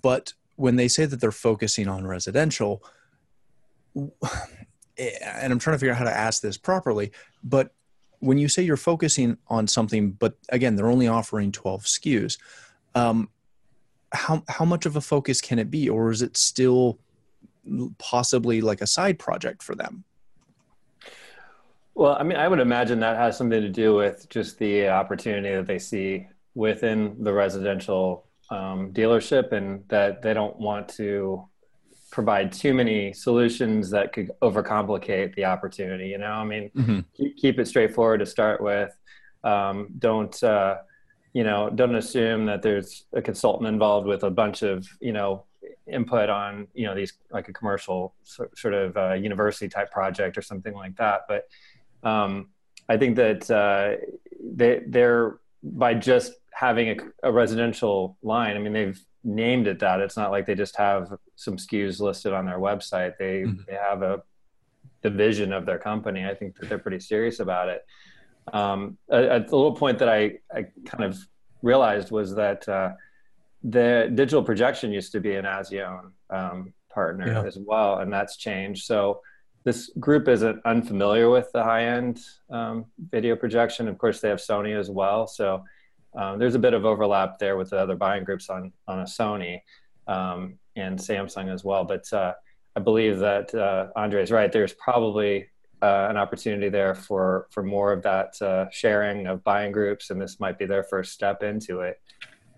But 0.03 0.35
when 0.57 0.77
they 0.77 0.89
say 0.89 1.07
that 1.07 1.21
they're 1.21 1.33
focusing 1.33 1.89
on 1.89 2.07
residential, 2.07 2.83
and 5.01 5.53
I'm 5.53 5.59
trying 5.59 5.75
to 5.75 5.79
figure 5.79 5.93
out 5.93 5.99
how 5.99 6.05
to 6.05 6.17
ask 6.17 6.43
this 6.43 6.57
properly, 6.57 7.13
but 7.43 7.73
when 8.21 8.39
you 8.39 8.49
say 8.49 8.63
you're 8.63 8.77
focusing 8.77 9.39
on 9.49 9.67
something, 9.67 10.13
but 10.13 10.37
again, 10.51 10.77
they're 10.77 10.91
only 10.91 11.09
offering 11.09 11.53
12 11.53 11.85
SKUs, 11.85 12.39
um, 12.95 13.31
how 14.13 14.43
how 14.49 14.65
much 14.65 14.87
of 14.87 14.97
a 14.97 15.01
focus 15.01 15.41
can 15.41 15.59
it 15.59 15.71
be, 15.71 15.89
or 15.89 16.11
is 16.11 16.21
it 16.23 16.37
still 16.37 16.99
possibly 17.99 18.61
like 18.61 18.81
a 18.81 18.87
side 18.87 19.19
project 19.19 19.63
for 19.63 19.75
them? 19.75 20.05
Well, 21.95 22.17
I 22.19 22.23
mean, 22.23 22.39
I 22.39 22.49
would 22.49 22.61
imagine 22.61 23.01
that 23.01 23.17
has 23.17 23.37
something 23.37 23.61
to 23.61 23.69
do 23.69 23.95
with 23.95 24.29
just 24.29 24.59
the 24.59 24.89
opportunity 24.89 25.55
that 25.55 25.67
they 25.67 25.79
see 25.79 26.27
within 26.55 27.23
the 27.23 27.33
residential 27.33 28.27
um, 28.51 28.93
dealership, 28.93 29.53
and 29.53 29.85
that 29.89 30.23
they 30.23 30.35
don't 30.35 30.59
want 30.59 30.89
to 30.97 31.49
provide 32.11 32.53
too 32.53 32.75
many 32.75 33.13
solutions 33.13 33.91
that 33.91 34.13
could 34.13 34.31
overcomplicate 34.43 35.35
the 35.35 35.45
opportunity. 35.45 36.09
You 36.09 36.19
know, 36.19 36.33
I 36.33 36.45
mean, 36.45 36.71
mm-hmm. 36.77 37.01
keep, 37.17 37.37
keep, 37.37 37.59
it 37.59 37.67
straightforward 37.67 38.21
to 38.21 38.27
start 38.27 38.61
with. 38.61 38.95
Um, 39.45 39.89
don't 39.99 40.43
uh, 40.43 40.79
you 41.33 41.45
know? 41.45 41.71
Don't 41.71 41.95
assume 41.95 42.47
that 42.47 42.63
there's 42.63 43.05
a 43.13 43.23
consultant 43.23 43.69
involved 43.69 44.07
with 44.07 44.25
a 44.25 44.31
bunch 44.31 44.63
of 44.63 44.87
you 45.01 45.13
know 45.13 45.45
input 45.87 46.29
on 46.29 46.67
you 46.75 46.87
know 46.87 46.95
these 46.95 47.15
like 47.31 47.49
a 47.49 47.53
commercial 47.53 48.15
sort 48.25 48.75
of 48.75 48.97
uh, 48.97 49.13
university 49.15 49.69
type 49.69 49.91
project 49.91 50.37
or 50.37 50.43
something 50.43 50.75
like 50.75 50.97
that. 50.97 51.23
But 51.29 51.49
um, 52.03 52.49
I 52.89 52.97
think 52.97 53.17
that 53.17 53.51
uh, 53.51 54.05
they 54.43 54.83
they're 54.87 55.39
by 55.63 55.95
just 55.95 56.33
having 56.53 56.89
a, 56.91 57.29
a, 57.29 57.33
residential 57.33 58.17
line. 58.23 58.57
I 58.57 58.59
mean, 58.61 58.73
they've 58.73 59.01
named 59.25 59.67
it 59.67 59.79
that. 59.81 60.01
It's 60.01 60.17
not 60.17 60.31
like 60.31 60.47
they 60.47 60.55
just 60.55 60.77
have 60.77 61.13
some 61.37 61.57
SKUs 61.57 62.01
listed 62.01 62.33
on 62.33 62.47
their 62.47 62.59
website. 62.59 63.15
They 63.19 63.43
mm-hmm. 63.43 63.63
they 63.67 63.75
have 63.75 64.03
a 64.03 64.23
the 65.03 65.11
vision 65.11 65.53
of 65.53 65.67
their 65.67 65.79
company. 65.79 66.27
I 66.27 66.35
think 66.35 66.57
that 66.59 66.69
they're 66.69 66.79
pretty 66.79 67.01
serious 67.01 67.41
about 67.41 67.69
it. 67.69 67.85
Um, 68.53 68.99
a, 69.11 69.39
a, 69.39 69.39
little 69.39 69.75
point 69.75 69.99
that 70.01 70.09
I, 70.09 70.39
I 70.55 70.67
kind 70.87 71.05
of 71.05 71.19
realized 71.63 72.11
was 72.11 72.35
that 72.35 72.69
uh, 72.69 72.93
the 73.63 74.11
digital 74.15 74.43
projection 74.43 74.93
used 74.93 75.13
to 75.13 75.21
be 75.21 75.37
an 75.37 75.45
Azione 75.45 76.11
um, 76.31 76.73
partner 76.93 77.27
yeah. 77.29 77.43
as 77.45 77.59
well, 77.59 77.99
and 77.99 78.13
that's 78.13 78.37
changed. 78.37 78.85
So 78.85 79.21
this 79.65 79.91
group 80.01 80.29
isn't 80.29 80.61
unfamiliar 80.65 81.29
with 81.29 81.51
the 81.53 81.63
high 81.63 81.85
end 81.85 82.21
um, 82.51 82.87
video 83.11 83.37
projection. 83.37 83.89
Of 83.89 83.99
course, 83.99 84.21
they 84.21 84.29
have 84.29 84.39
Sony 84.39 84.79
as 84.79 84.91
well. 84.91 85.27
So 85.27 85.65
um, 86.17 86.39
there's 86.39 86.55
a 86.55 86.59
bit 86.59 86.75
of 86.75 86.85
overlap 86.85 87.39
there 87.39 87.57
with 87.57 87.71
the 87.71 87.79
other 87.79 87.97
buying 87.97 88.25
groups 88.25 88.51
on, 88.51 88.73
on 88.89 89.01
a 89.01 89.05
Sony 89.05 89.61
um, 90.07 90.59
and 90.77 90.99
Samsung 90.99 91.53
as 91.53 91.65
well. 91.65 91.85
But 91.85 92.13
uh, 92.13 92.35
I 92.77 92.81
believe 92.81 93.19
that 93.19 93.55
uh, 93.55 93.89
Andre 93.97 94.23
is 94.23 94.31
right. 94.31 94.51
There's 94.51 94.75
probably 94.75 95.49
uh, 95.83 96.09
an 96.11 96.17
opportunity 96.17 96.69
there 96.69 96.95
for, 96.95 97.47
for 97.51 97.63
more 97.63 97.93
of 97.93 98.03
that 98.03 98.41
uh, 98.43 98.67
sharing 98.71 99.27
of 99.27 99.43
buying 99.45 99.73
groups, 99.73 100.11
and 100.11 100.21
this 100.21 100.41
might 100.41 100.59
be 100.59 100.67
their 100.67 100.85
first 100.85 101.13
step 101.13 101.43
into 101.43 101.81
it. 101.81 102.01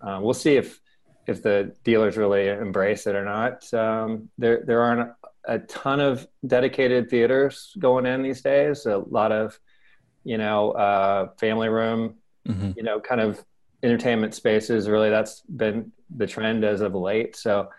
Uh, 0.01 0.19
we'll 0.21 0.33
see 0.33 0.55
if 0.55 0.79
if 1.25 1.41
the 1.41 1.73
dealers 1.85 2.17
really 2.17 2.49
embrace 2.49 3.07
it 3.07 3.15
or 3.15 3.23
not. 3.23 3.73
Um, 3.73 4.29
there 4.37 4.63
there 4.65 4.81
aren't 4.81 5.11
a 5.45 5.59
ton 5.59 5.99
of 5.99 6.27
dedicated 6.45 7.09
theaters 7.09 7.73
going 7.79 8.05
in 8.05 8.21
these 8.21 8.41
days. 8.41 8.85
A 8.85 8.97
lot 8.97 9.31
of, 9.31 9.57
you 10.23 10.37
know, 10.37 10.71
uh, 10.71 11.29
family 11.37 11.69
room, 11.69 12.15
mm-hmm. 12.47 12.71
you 12.75 12.83
know, 12.83 12.99
kind 12.99 13.21
of 13.21 13.43
entertainment 13.81 14.33
spaces. 14.33 14.89
Really, 14.89 15.09
that's 15.09 15.41
been 15.41 15.91
the 16.15 16.27
trend 16.27 16.63
as 16.63 16.81
of 16.81 16.95
late. 16.95 17.35
So 17.35 17.69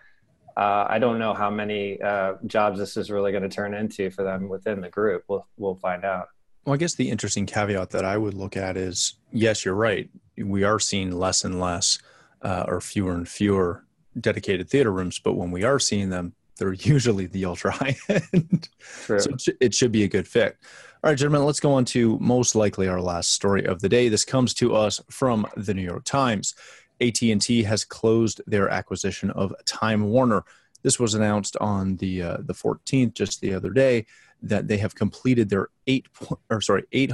uh, 0.56 0.86
I 0.88 0.98
don't 0.98 1.18
know 1.18 1.34
how 1.34 1.50
many 1.50 2.00
uh, 2.00 2.34
jobs 2.46 2.78
this 2.78 2.96
is 2.96 3.10
really 3.10 3.32
going 3.32 3.42
to 3.42 3.48
turn 3.48 3.74
into 3.74 4.10
for 4.10 4.22
them 4.22 4.48
within 4.48 4.80
the 4.80 4.88
group. 4.88 5.24
We'll 5.28 5.46
we'll 5.56 5.76
find 5.76 6.04
out. 6.04 6.28
Well, 6.64 6.74
I 6.74 6.76
guess 6.76 6.94
the 6.94 7.10
interesting 7.10 7.44
caveat 7.44 7.90
that 7.90 8.04
I 8.04 8.16
would 8.16 8.34
look 8.34 8.56
at 8.56 8.76
is 8.76 9.14
yes, 9.32 9.64
you're 9.64 9.74
right. 9.74 10.08
We 10.38 10.64
are 10.64 10.78
seeing 10.78 11.10
less 11.12 11.44
and 11.44 11.60
less, 11.60 11.98
uh, 12.42 12.64
or 12.66 12.80
fewer 12.80 13.12
and 13.12 13.28
fewer 13.28 13.84
dedicated 14.18 14.70
theater 14.70 14.92
rooms. 14.92 15.18
But 15.18 15.34
when 15.34 15.50
we 15.50 15.64
are 15.64 15.78
seeing 15.78 16.10
them, 16.10 16.34
they're 16.56 16.72
usually 16.72 17.26
the 17.26 17.44
ultra 17.44 17.72
high 17.72 17.96
end. 18.08 18.68
So 19.06 19.18
it 19.60 19.74
should 19.74 19.92
be 19.92 20.04
a 20.04 20.08
good 20.08 20.28
fit. 20.28 20.56
All 21.04 21.10
right, 21.10 21.18
gentlemen, 21.18 21.44
let's 21.44 21.60
go 21.60 21.74
on 21.74 21.84
to 21.84 22.18
most 22.18 22.54
likely 22.54 22.88
our 22.88 22.98
last 22.98 23.32
story 23.32 23.66
of 23.66 23.82
the 23.82 23.90
day. 23.90 24.08
This 24.08 24.24
comes 24.24 24.54
to 24.54 24.74
us 24.74 25.02
from 25.10 25.46
the 25.54 25.74
New 25.74 25.82
York 25.82 26.04
Times. 26.04 26.54
AT&T 26.98 27.62
has 27.64 27.84
closed 27.84 28.40
their 28.46 28.70
acquisition 28.70 29.30
of 29.32 29.54
Time 29.66 30.04
Warner. 30.04 30.44
This 30.82 30.98
was 30.98 31.12
announced 31.12 31.58
on 31.60 31.96
the 31.96 32.22
uh, 32.22 32.36
the 32.40 32.54
14th, 32.54 33.12
just 33.12 33.42
the 33.42 33.52
other 33.52 33.68
day, 33.68 34.06
that 34.40 34.66
they 34.66 34.78
have 34.78 34.94
completed 34.94 35.50
their 35.50 35.68
eight 35.86 36.06
or 36.48 36.62
sorry 36.62 36.84
eight 36.92 37.12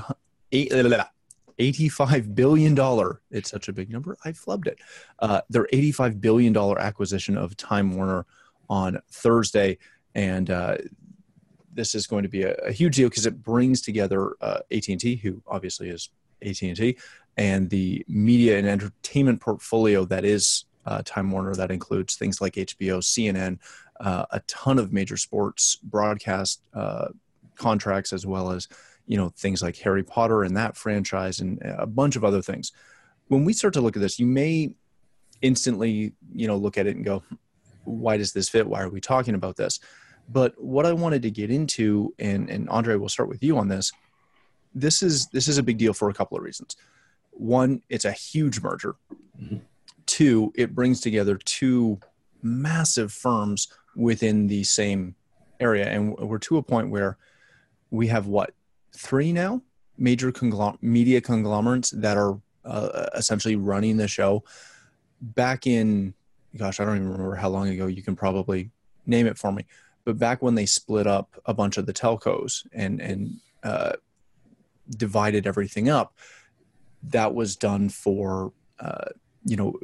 eight. 0.53 0.73
85 1.59 2.35
billion 2.35 2.75
dollar 2.75 3.21
it's 3.31 3.51
such 3.51 3.69
a 3.69 3.73
big 3.75 3.91
number 3.91 4.17
i 4.25 4.33
flubbed 4.33 4.67
it 4.67 4.79
uh, 5.19 5.43
their 5.51 5.69
85 5.71 6.19
billion 6.19 6.55
dollar 6.55 6.81
acquisition 6.81 7.37
of 7.37 7.55
time 7.59 7.95
warner 7.95 8.25
on 8.71 8.99
Thursday, 9.11 9.77
and 10.15 10.51
uh, 10.51 10.77
this 11.73 11.95
is 11.95 12.07
going 12.07 12.23
to 12.23 12.29
be 12.29 12.43
a, 12.43 12.55
a 12.57 12.73
huge 12.73 12.97
deal 12.97 13.09
because 13.09 13.27
it 13.27 13.43
brings 13.43 13.81
together 13.81 14.35
uh, 14.41 14.61
AT&T, 14.71 15.17
who 15.17 15.43
obviously 15.47 15.89
is 15.89 16.11
AT&T, 16.43 16.97
and 17.37 17.71
the 17.71 18.05
media 18.09 18.59
and 18.59 18.67
entertainment 18.67 19.41
portfolio 19.41 20.05
that 20.05 20.25
is 20.25 20.65
uh, 20.87 21.03
Time 21.05 21.31
Warner. 21.31 21.55
That 21.55 21.71
includes 21.71 22.17
things 22.17 22.41
like 22.41 22.55
HBO, 22.55 22.99
CNN, 22.99 23.59
uh, 24.01 24.27
a 24.31 24.41
ton 24.41 24.79
of 24.79 24.93
major 24.93 25.17
sports 25.17 25.77
broadcast 25.77 26.63
uh, 26.75 27.09
contracts, 27.57 28.13
as 28.13 28.27
well 28.27 28.51
as 28.51 28.69
you 29.07 29.17
know 29.17 29.29
things 29.31 29.63
like 29.63 29.77
Harry 29.79 30.03
Potter 30.03 30.43
and 30.43 30.57
that 30.57 30.77
franchise, 30.77 31.41
and 31.41 31.61
a 31.63 31.87
bunch 31.87 32.17
of 32.17 32.25
other 32.25 32.43
things. 32.43 32.73
When 33.29 33.45
we 33.45 33.53
start 33.53 33.75
to 33.75 33.81
look 33.81 33.97
at 33.97 34.03
this, 34.03 34.19
you 34.19 34.27
may 34.27 34.73
instantly 35.43 36.13
you 36.35 36.47
know 36.47 36.57
look 36.57 36.79
at 36.79 36.87
it 36.87 36.97
and 36.97 37.05
go 37.05 37.23
why 37.85 38.17
does 38.17 38.33
this 38.33 38.49
fit? 38.49 38.67
Why 38.67 38.83
are 38.83 38.89
we 38.89 39.01
talking 39.01 39.35
about 39.35 39.57
this? 39.57 39.81
But 40.33 40.55
what 40.63 40.87
I 40.87 40.93
wanted 40.93 41.23
to 41.23 41.31
get 41.31 41.51
into, 41.51 42.15
and, 42.19 42.49
and 42.49 42.69
Andre, 42.69 42.97
we'll 42.97 43.09
start 43.09 43.29
with 43.29 43.43
you 43.43 43.59
on 43.59 43.69
this. 43.69 43.93
This 44.75 45.03
is 45.03 45.27
this 45.29 45.49
is 45.49 45.59
a 45.59 45.63
big 45.63 45.79
deal 45.79 45.93
for 45.93 46.11
a 46.11 46.15
couple 46.15 46.37
of 46.37 46.45
reasons. 46.45 46.77
One, 47.33 47.83
it's 47.89 48.05
a 48.05 48.13
huge 48.13 48.61
merger. 48.61 48.95
Mm-hmm. 49.41 49.57
Two, 50.07 50.53
it 50.55 50.75
brings 50.75 51.01
together 51.01 51.37
two 51.37 51.99
massive 52.43 53.13
firms 53.13 53.69
within 53.97 54.47
the 54.47 54.63
same 54.63 55.17
area, 55.59 55.89
and 55.89 56.17
we're 56.17 56.39
to 56.39 56.59
a 56.59 56.63
point 56.63 56.91
where 56.91 57.19
we 57.91 58.07
have 58.07 58.29
what 58.29 58.55
three 58.95 59.33
now 59.33 59.61
major 59.99 60.31
conglom- 60.31 60.81
media 60.81 61.21
conglomerates 61.21 61.91
that 61.91 62.17
are 62.17 62.41
uh, 62.65 63.07
essentially 63.15 63.57
running 63.57 63.97
the 63.97 64.07
show. 64.07 64.45
Back 65.21 65.67
in 65.67 66.15
gosh, 66.57 66.81
I 66.81 66.85
don't 66.85 66.97
even 66.97 67.09
remember 67.09 67.35
how 67.35 67.49
long 67.49 67.69
ago. 67.69 67.87
You 67.87 68.03
can 68.03 68.17
probably 68.17 68.71
name 69.07 69.27
it 69.27 69.39
for 69.39 69.53
me. 69.53 69.67
But 70.05 70.19
back 70.19 70.43
when 70.43 70.55
they 70.55 70.67
split 70.67 71.07
up 71.07 71.41
a 71.45 71.55
bunch 71.55 71.77
of 71.77 71.87
the 71.87 71.93
telcos 71.93 72.67
and 72.73 73.01
and 73.01 73.41
uh, 73.63 73.93
divided 74.89 75.47
everything 75.47 75.89
up, 75.89 76.15
that 77.03 77.35
was 77.35 77.57
done 77.57 77.89
for 77.89 78.53
uh, 78.79 79.09
you 79.45 79.57
know 79.57 79.79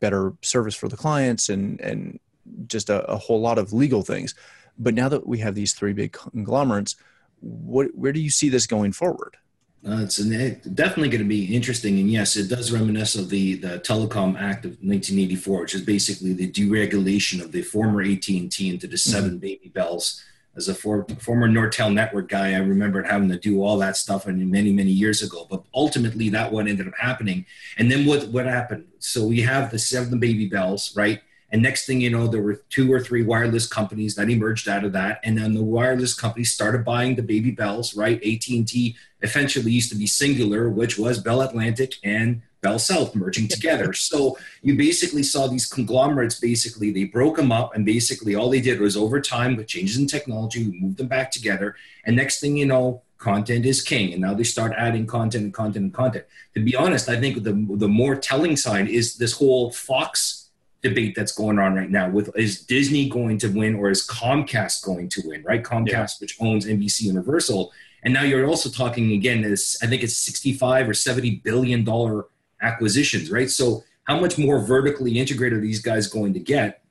better 0.00 0.34
service 0.42 0.74
for 0.74 0.88
the 0.88 0.96
clients 0.96 1.48
and 1.48 1.80
and 1.80 2.18
just 2.66 2.90
a, 2.90 3.04
a, 3.04 3.16
whole 3.16 3.40
lot 3.40 3.56
of 3.56 3.72
legal 3.72 4.02
things. 4.02 4.34
But 4.76 4.94
now 4.94 5.08
that 5.08 5.26
we 5.26 5.38
have 5.38 5.54
these 5.54 5.74
three 5.74 5.92
big 5.92 6.12
conglomerates, 6.12 6.96
what 7.40 7.94
where 7.94 8.12
do 8.12 8.20
you 8.20 8.30
see 8.30 8.48
this 8.48 8.66
going 8.66 8.92
forward? 8.92 9.36
Uh, 9.84 9.98
it's 10.00 10.18
an, 10.20 10.60
definitely 10.74 11.08
going 11.08 11.22
to 11.22 11.28
be 11.28 11.52
interesting, 11.56 11.98
and 11.98 12.08
yes, 12.08 12.36
it 12.36 12.48
does 12.48 12.70
reminisce 12.70 13.16
of 13.16 13.28
the 13.28 13.56
the 13.56 13.80
Telecom 13.80 14.40
Act 14.40 14.64
of 14.64 14.72
1984, 14.80 15.60
which 15.60 15.74
is 15.74 15.82
basically 15.82 16.32
the 16.32 16.48
deregulation 16.48 17.42
of 17.42 17.50
the 17.50 17.62
former 17.62 18.00
AT 18.00 18.28
and 18.28 18.50
T 18.50 18.70
into 18.70 18.86
the 18.86 18.96
7 18.96 19.30
mm-hmm. 19.30 19.38
baby 19.38 19.68
bells. 19.74 20.22
As 20.54 20.68
a 20.68 20.74
for, 20.74 21.06
former 21.18 21.48
Nortel 21.48 21.92
network 21.92 22.28
guy, 22.28 22.52
I 22.52 22.58
remember 22.58 23.02
having 23.02 23.30
to 23.30 23.38
do 23.38 23.62
all 23.62 23.78
that 23.78 23.96
stuff 23.96 24.26
and 24.26 24.50
many 24.50 24.70
many 24.70 24.90
years 24.90 25.22
ago. 25.22 25.46
But 25.50 25.64
ultimately, 25.74 26.28
that 26.28 26.52
one 26.52 26.68
ended 26.68 26.86
up 26.86 26.94
happening. 26.96 27.44
And 27.76 27.90
then 27.90 28.06
what 28.06 28.28
what 28.28 28.46
happened? 28.46 28.84
So 29.00 29.26
we 29.26 29.40
have 29.40 29.72
the 29.72 29.80
seven 29.80 30.20
baby 30.20 30.46
bells, 30.48 30.94
right? 30.94 31.20
And 31.52 31.62
next 31.62 31.84
thing 31.84 32.00
you 32.00 32.08
know, 32.08 32.26
there 32.26 32.40
were 32.40 32.62
two 32.70 32.90
or 32.90 32.98
three 32.98 33.22
wireless 33.22 33.66
companies 33.66 34.14
that 34.14 34.30
emerged 34.30 34.68
out 34.68 34.84
of 34.84 34.92
that. 34.92 35.20
And 35.22 35.36
then 35.36 35.52
the 35.52 35.62
wireless 35.62 36.14
companies 36.14 36.50
started 36.50 36.82
buying 36.82 37.14
the 37.14 37.22
baby 37.22 37.50
bells, 37.50 37.94
right? 37.94 38.16
AT&T 38.16 38.96
eventually 39.20 39.70
used 39.70 39.90
to 39.90 39.96
be 39.96 40.06
Cingular, 40.06 40.72
which 40.72 40.98
was 40.98 41.18
Bell 41.18 41.42
Atlantic 41.42 41.96
and 42.02 42.40
Bell 42.62 42.78
South 42.78 43.14
merging 43.14 43.48
together. 43.48 43.92
so 43.92 44.38
you 44.62 44.76
basically 44.76 45.22
saw 45.22 45.46
these 45.46 45.66
conglomerates, 45.66 46.40
basically, 46.40 46.90
they 46.90 47.04
broke 47.04 47.36
them 47.36 47.52
up. 47.52 47.74
And 47.74 47.84
basically 47.84 48.34
all 48.34 48.48
they 48.48 48.60
did 48.60 48.80
was 48.80 48.96
over 48.96 49.20
time 49.20 49.56
with 49.56 49.66
changes 49.66 49.98
in 49.98 50.06
technology, 50.06 50.64
we 50.64 50.80
moved 50.80 50.96
them 50.96 51.08
back 51.08 51.30
together. 51.30 51.76
And 52.06 52.16
next 52.16 52.40
thing 52.40 52.56
you 52.56 52.64
know, 52.64 53.02
content 53.18 53.66
is 53.66 53.82
king. 53.82 54.12
And 54.12 54.22
now 54.22 54.32
they 54.32 54.44
start 54.44 54.72
adding 54.76 55.06
content 55.06 55.44
and 55.44 55.54
content 55.54 55.84
and 55.84 55.94
content. 55.94 56.24
To 56.54 56.60
be 56.60 56.74
honest, 56.74 57.10
I 57.10 57.20
think 57.20 57.42
the, 57.42 57.52
the 57.76 57.88
more 57.88 58.16
telling 58.16 58.56
sign 58.56 58.86
is 58.86 59.16
this 59.16 59.32
whole 59.32 59.70
Fox 59.70 60.41
debate 60.82 61.14
that's 61.14 61.32
going 61.32 61.58
on 61.58 61.74
right 61.74 61.90
now 61.90 62.08
with 62.08 62.36
is 62.36 62.60
Disney 62.62 63.08
going 63.08 63.38
to 63.38 63.48
win 63.48 63.76
or 63.76 63.90
is 63.90 64.06
Comcast 64.06 64.84
going 64.84 65.08
to 65.10 65.22
win, 65.24 65.42
right? 65.44 65.62
Comcast, 65.62 65.90
yeah. 65.90 66.06
which 66.20 66.36
owns 66.40 66.66
NBC 66.66 67.02
Universal. 67.02 67.72
And 68.02 68.12
now 68.12 68.22
you're 68.22 68.46
also 68.46 68.68
talking 68.68 69.12
again, 69.12 69.42
this 69.42 69.80
I 69.82 69.86
think 69.86 70.02
it's 70.02 70.16
65 70.16 70.88
or 70.88 70.94
70 70.94 71.36
billion 71.44 71.84
dollar 71.84 72.26
acquisitions, 72.60 73.30
right? 73.30 73.50
So 73.50 73.84
how 74.04 74.20
much 74.20 74.38
more 74.38 74.58
vertically 74.58 75.18
integrated 75.18 75.58
are 75.58 75.62
these 75.62 75.80
guys 75.80 76.08
going 76.08 76.34
to 76.34 76.40
get? 76.40 76.82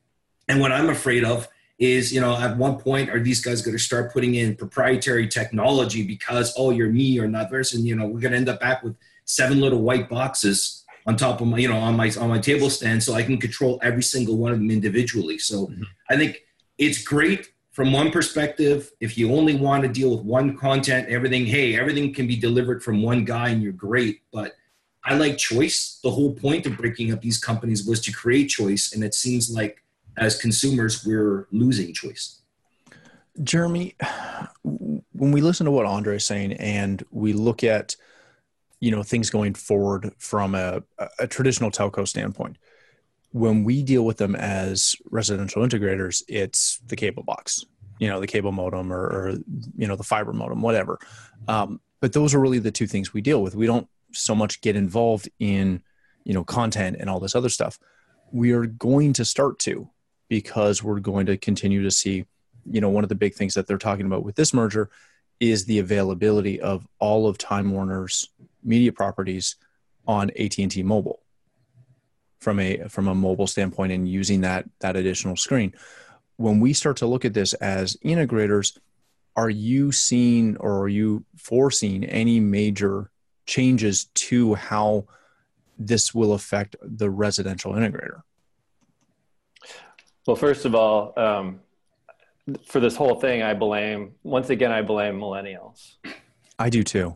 And 0.47 0.59
what 0.61 0.71
I'm 0.71 0.89
afraid 0.89 1.23
of 1.25 1.47
is, 1.77 2.13
you 2.13 2.21
know, 2.21 2.37
at 2.37 2.55
one 2.57 2.77
point, 2.77 3.09
are 3.09 3.19
these 3.19 3.41
guys 3.41 3.61
going 3.61 3.75
to 3.75 3.83
start 3.83 4.13
putting 4.13 4.35
in 4.35 4.55
proprietary 4.55 5.27
technology 5.27 6.03
because, 6.03 6.53
oh, 6.57 6.69
you're 6.69 6.89
me 6.89 7.19
or 7.19 7.27
not 7.27 7.49
versus, 7.49 7.79
and, 7.79 7.87
you 7.87 7.95
know, 7.95 8.05
we're 8.05 8.19
going 8.19 8.31
to 8.31 8.37
end 8.37 8.49
up 8.49 8.59
back 8.59 8.83
with 8.83 8.95
seven 9.25 9.59
little 9.59 9.81
white 9.81 10.07
boxes 10.07 10.80
on 11.05 11.15
top 11.15 11.41
of 11.41 11.47
my 11.47 11.57
you 11.57 11.67
know 11.67 11.77
on 11.77 11.95
my 11.95 12.11
on 12.19 12.29
my 12.29 12.39
table 12.39 12.69
stand 12.69 13.01
so 13.01 13.13
i 13.13 13.23
can 13.23 13.37
control 13.37 13.79
every 13.81 14.03
single 14.03 14.37
one 14.37 14.51
of 14.51 14.57
them 14.57 14.71
individually. 14.71 15.37
So 15.37 15.67
mm-hmm. 15.67 15.83
i 16.09 16.17
think 16.17 16.43
it's 16.77 17.03
great 17.03 17.51
from 17.71 17.93
one 17.93 18.11
perspective 18.11 18.91
if 18.99 19.17
you 19.17 19.33
only 19.33 19.55
want 19.55 19.83
to 19.83 19.89
deal 19.89 20.11
with 20.15 20.25
one 20.25 20.57
content 20.57 21.09
everything 21.09 21.45
hey 21.45 21.79
everything 21.79 22.13
can 22.13 22.27
be 22.27 22.35
delivered 22.35 22.83
from 22.83 23.01
one 23.01 23.25
guy 23.25 23.49
and 23.49 23.61
you're 23.61 23.71
great. 23.71 24.21
But 24.31 24.53
i 25.03 25.15
like 25.15 25.37
choice. 25.37 25.99
The 26.03 26.11
whole 26.11 26.33
point 26.33 26.65
of 26.65 26.77
breaking 26.77 27.11
up 27.11 27.21
these 27.21 27.39
companies 27.39 27.85
was 27.85 28.01
to 28.01 28.11
create 28.11 28.47
choice 28.47 28.93
and 28.93 29.03
it 29.03 29.13
seems 29.13 29.49
like 29.49 29.83
as 30.17 30.39
consumers 30.39 31.05
we're 31.05 31.47
losing 31.51 31.93
choice. 31.93 32.41
Jeremy 33.43 33.95
when 34.63 35.31
we 35.31 35.41
listen 35.41 35.65
to 35.65 35.71
what 35.71 35.85
andre 35.85 36.15
is 36.15 36.25
saying 36.25 36.53
and 36.53 37.03
we 37.11 37.33
look 37.33 37.63
at 37.63 37.95
you 38.81 38.91
know 38.91 39.03
things 39.03 39.29
going 39.29 39.53
forward 39.53 40.11
from 40.17 40.55
a, 40.55 40.83
a 41.19 41.27
traditional 41.27 41.71
telco 41.71 42.05
standpoint. 42.05 42.57
When 43.31 43.63
we 43.63 43.81
deal 43.81 44.03
with 44.03 44.17
them 44.17 44.35
as 44.35 44.93
residential 45.09 45.63
integrators 45.63 46.21
it's 46.27 46.79
the 46.87 46.97
cable 46.97 47.23
box 47.23 47.65
you 48.01 48.09
know 48.09 48.19
the 48.19 48.27
cable 48.27 48.51
modem 48.51 48.91
or, 48.91 49.03
or 49.05 49.29
you 49.77 49.87
know 49.87 49.95
the 49.95 50.03
fiber 50.03 50.33
modem 50.33 50.61
whatever. 50.61 50.99
Um, 51.47 51.79
but 52.01 52.13
those 52.13 52.33
are 52.33 52.39
really 52.39 52.59
the 52.59 52.71
two 52.71 52.87
things 52.87 53.13
we 53.13 53.21
deal 53.21 53.43
with. 53.43 53.55
We 53.55 53.67
don't 53.67 53.87
so 54.11 54.33
much 54.33 54.59
get 54.61 54.75
involved 54.75 55.29
in 55.39 55.83
you 56.25 56.33
know 56.33 56.43
content 56.43 56.97
and 56.99 57.09
all 57.09 57.19
this 57.19 57.35
other 57.35 57.47
stuff. 57.47 57.79
We 58.31 58.51
are 58.53 58.65
going 58.65 59.13
to 59.13 59.23
start 59.23 59.59
to 59.59 59.87
because 60.29 60.83
we're 60.83 60.99
going 60.99 61.27
to 61.27 61.37
continue 61.37 61.83
to 61.83 61.91
see 61.91 62.25
you 62.65 62.81
know 62.81 62.89
one 62.89 63.03
of 63.03 63.09
the 63.09 63.15
big 63.15 63.35
things 63.35 63.53
that 63.53 63.67
they're 63.67 63.77
talking 63.77 64.07
about 64.07 64.25
with 64.25 64.35
this 64.35 64.51
merger 64.51 64.89
is 65.39 65.65
the 65.65 65.77
availability 65.77 66.59
of 66.59 66.87
all 66.97 67.27
of 67.27 67.37
time 67.37 67.71
warner's 67.71 68.29
media 68.63 68.91
properties 68.91 69.55
on 70.07 70.31
AT&T 70.31 70.83
mobile 70.83 71.21
from 72.39 72.59
a 72.59 72.87
from 72.89 73.07
a 73.07 73.15
mobile 73.15 73.47
standpoint 73.47 73.91
and 73.91 74.09
using 74.09 74.41
that 74.41 74.65
that 74.79 74.95
additional 74.95 75.35
screen. 75.35 75.73
When 76.37 76.59
we 76.59 76.73
start 76.73 76.97
to 76.97 77.05
look 77.05 77.23
at 77.23 77.33
this 77.33 77.53
as 77.53 77.95
integrators 78.03 78.77
are 79.35 79.49
you 79.49 79.91
seeing 79.91 80.57
or 80.57 80.81
are 80.81 80.89
you 80.89 81.23
foreseeing 81.37 82.03
any 82.03 82.39
major 82.39 83.11
changes 83.45 84.05
to 84.05 84.55
how 84.55 85.05
this 85.77 86.13
will 86.13 86.33
affect 86.33 86.75
the 86.81 87.09
residential 87.09 87.73
integrator? 87.73 88.23
Well 90.27 90.35
first 90.35 90.65
of 90.65 90.75
all 90.75 91.13
um, 91.17 91.61
for 92.65 92.79
this 92.79 92.95
whole 92.95 93.15
thing 93.15 93.43
i 93.43 93.53
blame 93.53 94.13
once 94.23 94.49
again 94.49 94.71
i 94.71 94.81
blame 94.81 95.19
millennials. 95.19 95.95
I 96.57 96.69
do 96.69 96.83
too 96.83 97.15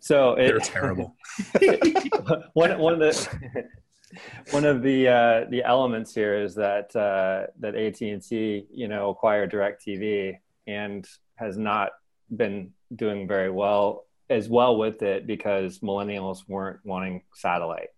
so 0.00 0.34
it, 0.34 0.48
they're 0.48 0.58
terrible. 0.58 1.16
one 2.54 2.78
one 2.78 2.94
of 2.94 2.98
the 2.98 3.64
one 4.50 4.64
of 4.64 4.82
the 4.82 5.08
uh, 5.08 5.44
the 5.50 5.62
elements 5.64 6.14
here 6.14 6.42
is 6.42 6.54
that 6.54 6.94
uh, 6.96 7.50
that 7.60 7.74
AT 7.74 8.00
and 8.00 8.22
T 8.22 8.66
you 8.72 8.88
know 8.88 9.10
acquired 9.10 9.52
Directv 9.52 10.38
and 10.66 11.06
has 11.36 11.56
not 11.56 11.90
been 12.34 12.72
doing 12.94 13.26
very 13.26 13.50
well 13.50 14.04
as 14.30 14.48
well 14.48 14.76
with 14.76 15.02
it 15.02 15.26
because 15.26 15.78
millennials 15.78 16.46
weren't 16.48 16.80
wanting 16.84 17.22
satellite. 17.34 17.88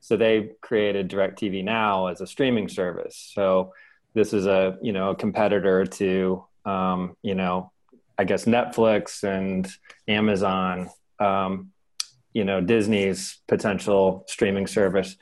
So 0.00 0.16
they 0.16 0.52
created 0.60 1.10
DirecTV 1.10 1.64
Now 1.64 2.06
as 2.06 2.20
a 2.20 2.26
streaming 2.26 2.68
service. 2.68 3.30
So 3.34 3.72
this 4.14 4.32
is 4.32 4.46
a 4.46 4.78
you 4.82 4.92
know 4.92 5.10
a 5.10 5.16
competitor 5.16 5.84
to 5.84 6.44
um, 6.64 7.16
you 7.22 7.34
know 7.34 7.72
I 8.18 8.24
guess 8.24 8.44
Netflix 8.46 9.22
and 9.22 9.68
Amazon 10.08 10.90
um, 11.20 11.72
you 12.32 12.44
know 12.44 12.60
Disney's 12.60 13.38
potential 13.48 14.24
streaming 14.28 14.66
service, 14.66 15.16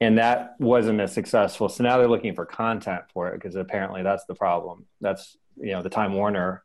and 0.00 0.18
that 0.18 0.54
wasn't 0.58 1.00
as 1.00 1.12
successful. 1.12 1.68
So 1.68 1.84
now 1.84 1.98
they're 1.98 2.08
looking 2.08 2.34
for 2.34 2.44
content 2.44 3.04
for 3.12 3.28
it 3.30 3.34
because 3.34 3.54
apparently 3.54 4.02
that's 4.02 4.24
the 4.26 4.34
problem. 4.34 4.86
That's 5.00 5.36
you 5.56 5.72
know 5.72 5.82
the 5.82 5.90
Time 5.90 6.14
Warner 6.14 6.64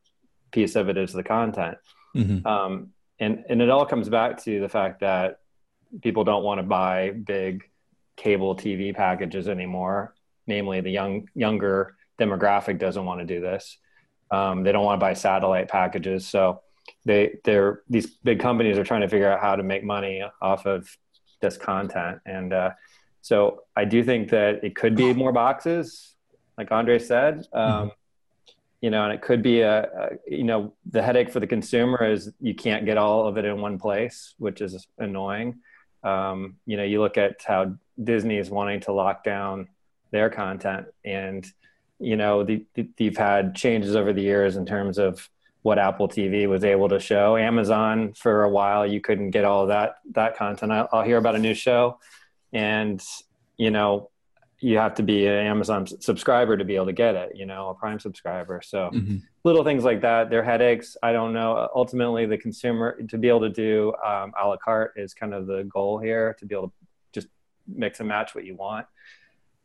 piece 0.51 0.75
of 0.75 0.89
it 0.89 0.97
is 0.97 1.13
the 1.13 1.23
content, 1.23 1.77
mm-hmm. 2.15 2.45
um, 2.45 2.89
and 3.19 3.45
and 3.49 3.61
it 3.61 3.69
all 3.69 3.85
comes 3.85 4.09
back 4.09 4.43
to 4.43 4.59
the 4.59 4.69
fact 4.69 5.01
that 5.01 5.39
people 6.01 6.23
don't 6.23 6.43
want 6.43 6.59
to 6.59 6.63
buy 6.63 7.11
big 7.11 7.63
cable 8.15 8.55
TV 8.55 8.93
packages 8.93 9.47
anymore. 9.47 10.13
Namely, 10.47 10.81
the 10.81 10.91
young 10.91 11.29
younger 11.35 11.95
demographic 12.19 12.79
doesn't 12.79 13.05
want 13.05 13.21
to 13.21 13.25
do 13.25 13.39
this. 13.39 13.77
Um, 14.31 14.63
they 14.63 14.71
don't 14.71 14.83
want 14.83 14.99
to 14.99 15.03
buy 15.03 15.13
satellite 15.13 15.69
packages, 15.69 16.27
so 16.27 16.61
they 17.09 17.35
they're 17.43 17.81
these 17.89 18.05
big 18.23 18.39
companies 18.39 18.77
are 18.77 18.83
trying 18.83 19.01
to 19.01 19.09
figure 19.09 19.29
out 19.29 19.41
how 19.41 19.55
to 19.55 19.63
make 19.63 19.83
money 19.83 20.23
off 20.41 20.67
of 20.67 20.95
this 21.41 21.57
content 21.57 22.19
and 22.25 22.53
uh, 22.53 22.69
so 23.21 23.63
i 23.75 23.83
do 23.83 24.03
think 24.03 24.29
that 24.29 24.63
it 24.63 24.75
could 24.75 24.95
be 24.95 25.11
more 25.13 25.31
boxes 25.31 26.15
like 26.57 26.71
andre 26.71 26.99
said 26.99 27.47
um, 27.53 27.63
mm-hmm. 27.63 27.89
you 28.81 28.91
know 28.91 29.03
and 29.05 29.13
it 29.13 29.23
could 29.23 29.41
be 29.41 29.61
a, 29.61 29.81
a, 29.81 30.09
you 30.27 30.43
know 30.43 30.71
the 30.91 31.01
headache 31.01 31.31
for 31.31 31.39
the 31.39 31.47
consumer 31.47 32.05
is 32.05 32.31
you 32.39 32.53
can't 32.53 32.85
get 32.85 32.97
all 32.97 33.27
of 33.27 33.37
it 33.37 33.45
in 33.45 33.59
one 33.59 33.79
place 33.79 34.35
which 34.37 34.61
is 34.61 34.87
annoying 34.99 35.57
um, 36.03 36.57
you 36.67 36.77
know 36.77 36.83
you 36.83 37.01
look 37.01 37.17
at 37.17 37.41
how 37.43 37.73
disney 38.03 38.37
is 38.37 38.51
wanting 38.51 38.79
to 38.79 38.91
lock 38.93 39.23
down 39.23 39.67
their 40.11 40.29
content 40.29 40.85
and 41.03 41.51
you 41.99 42.15
know 42.15 42.43
the, 42.43 42.63
the, 42.75 42.87
you've 42.99 43.17
had 43.17 43.55
changes 43.55 43.95
over 43.95 44.13
the 44.13 44.21
years 44.21 44.57
in 44.57 44.65
terms 44.65 44.99
of 44.99 45.27
what 45.61 45.77
Apple 45.77 46.07
TV 46.07 46.47
was 46.47 46.63
able 46.63 46.89
to 46.89 46.99
show. 46.99 47.35
Amazon 47.35 48.13
for 48.13 48.43
a 48.43 48.49
while 48.49 48.85
you 48.85 49.01
couldn't 49.01 49.31
get 49.31 49.45
all 49.45 49.67
that 49.67 49.95
that 50.11 50.37
content. 50.37 50.71
I'll, 50.71 50.89
I'll 50.91 51.03
hear 51.03 51.17
about 51.17 51.35
a 51.35 51.39
new 51.39 51.53
show, 51.53 51.99
and 52.53 53.03
you 53.57 53.71
know 53.71 54.09
you 54.61 54.77
have 54.77 54.93
to 54.95 55.03
be 55.03 55.25
an 55.25 55.45
Amazon 55.45 55.87
subscriber 55.87 56.57
to 56.57 56.65
be 56.65 56.75
able 56.75 56.87
to 56.87 56.93
get 56.93 57.15
it. 57.15 57.31
You 57.35 57.45
know, 57.45 57.69
a 57.69 57.75
Prime 57.75 57.99
subscriber. 57.99 58.61
So 58.63 58.89
mm-hmm. 58.93 59.17
little 59.43 59.63
things 59.63 59.83
like 59.83 60.01
that. 60.01 60.29
They're 60.29 60.43
headaches. 60.43 60.95
I 61.03 61.11
don't 61.11 61.33
know. 61.33 61.69
Ultimately, 61.75 62.25
the 62.25 62.37
consumer 62.37 62.97
to 63.09 63.17
be 63.17 63.27
able 63.27 63.41
to 63.41 63.49
do 63.49 63.93
um, 64.05 64.33
a 64.41 64.47
la 64.47 64.57
carte 64.57 64.93
is 64.95 65.13
kind 65.13 65.33
of 65.33 65.47
the 65.47 65.63
goal 65.63 65.99
here. 65.99 66.35
To 66.39 66.45
be 66.45 66.55
able 66.55 66.69
to 66.69 66.73
just 67.11 67.27
mix 67.67 67.99
and 67.99 68.07
match 68.07 68.33
what 68.33 68.45
you 68.45 68.55
want. 68.55 68.85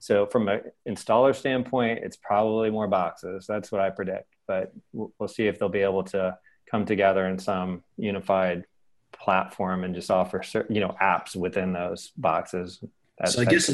So 0.00 0.26
from 0.26 0.48
an 0.48 0.60
installer 0.86 1.34
standpoint, 1.34 2.00
it's 2.02 2.16
probably 2.16 2.68
more 2.68 2.86
boxes. 2.88 3.46
That's 3.46 3.72
what 3.72 3.80
I 3.80 3.88
predict 3.88 4.33
but 4.46 4.72
we'll 4.92 5.28
see 5.28 5.46
if 5.46 5.58
they'll 5.58 5.68
be 5.68 5.80
able 5.80 6.04
to 6.04 6.36
come 6.70 6.84
together 6.84 7.26
in 7.26 7.38
some 7.38 7.82
unified 7.96 8.64
platform 9.12 9.84
and 9.84 9.94
just 9.94 10.10
offer 10.10 10.42
certain, 10.42 10.74
you 10.74 10.80
know 10.80 10.94
apps 11.00 11.36
within 11.36 11.72
those 11.72 12.10
boxes. 12.16 12.82
That, 13.18 13.28
so 13.30 13.42
I 13.42 13.44
guess 13.44 13.70